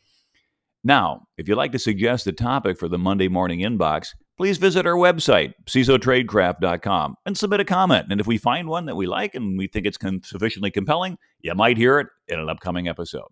Now, 0.85 1.27
if 1.37 1.49
you'd 1.49 1.57
like 1.57 1.73
to 1.73 1.79
suggest 1.79 2.27
a 2.27 2.33
topic 2.33 2.79
for 2.79 2.88
the 2.88 2.99
Monday 2.99 3.29
morning 3.29 3.61
inbox, 3.61 4.09
please 4.40 4.57
visit 4.57 4.87
our 4.87 4.94
website, 4.94 5.53
CISOTradecraft.com, 5.66 7.14
and 7.26 7.37
submit 7.37 7.61
a 7.61 7.64
comment. 7.66 8.07
And 8.09 8.22
if 8.22 8.26
we 8.26 8.38
find 8.38 8.68
one 8.68 8.87
that 8.87 8.96
we 8.96 9.07
like 9.07 9.35
and 9.35 9.59
we 9.59 9.66
think 9.66 9.85
it's 9.85 9.98
con- 9.98 10.22
sufficiently 10.24 10.70
compelling, 10.70 11.18
you 11.42 11.55
might 11.55 11.76
hear 11.76 12.00
it 12.00 12.07
in 12.26 12.40
an 12.40 12.48
upcoming 12.48 12.88
episode. 12.88 13.29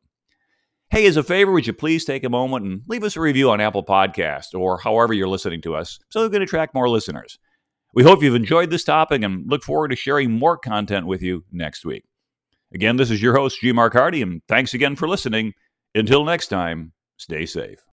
Hey, 0.90 1.07
as 1.07 1.16
a 1.16 1.23
favor, 1.23 1.51
would 1.51 1.66
you 1.66 1.73
please 1.73 2.05
take 2.05 2.25
a 2.25 2.29
moment 2.29 2.66
and 2.66 2.83
leave 2.88 3.05
us 3.05 3.16
a 3.16 3.23
review 3.23 3.51
on 3.51 3.59
Apple 3.59 3.87
Podcast 3.87 4.53
or 4.53 4.81
however 4.81 5.14
you're 5.14 5.29
listening 5.29 5.62
to 5.62 5.75
us 5.75 5.99
so 6.11 6.25
we 6.25 6.29
can 6.29 6.42
attract 6.42 6.75
more 6.75 6.90
listeners? 6.90 7.38
We 7.94 8.03
hope 8.03 8.23
you've 8.23 8.35
enjoyed 8.35 8.68
this 8.68 8.85
topic 8.85 9.23
and 9.23 9.51
look 9.51 9.62
forward 9.62 9.88
to 9.88 9.97
sharing 9.97 10.31
more 10.31 10.59
content 10.59 11.07
with 11.07 11.23
you 11.23 11.42
next 11.51 11.87
week. 11.87 12.05
Again, 12.75 12.99
this 12.99 13.11
is 13.11 13.23
your 13.23 13.35
host, 13.35 13.62
G. 13.62 13.73
Mark 13.73 13.94
Hardy, 13.94 14.21
and 14.21 14.42
thanks 14.47 14.75
again 14.75 14.94
for 14.94 15.09
listening. 15.09 15.55
Until 15.94 16.27
next 16.27 16.49
time, 16.49 16.92
stay 17.16 17.47
safe. 17.47 17.88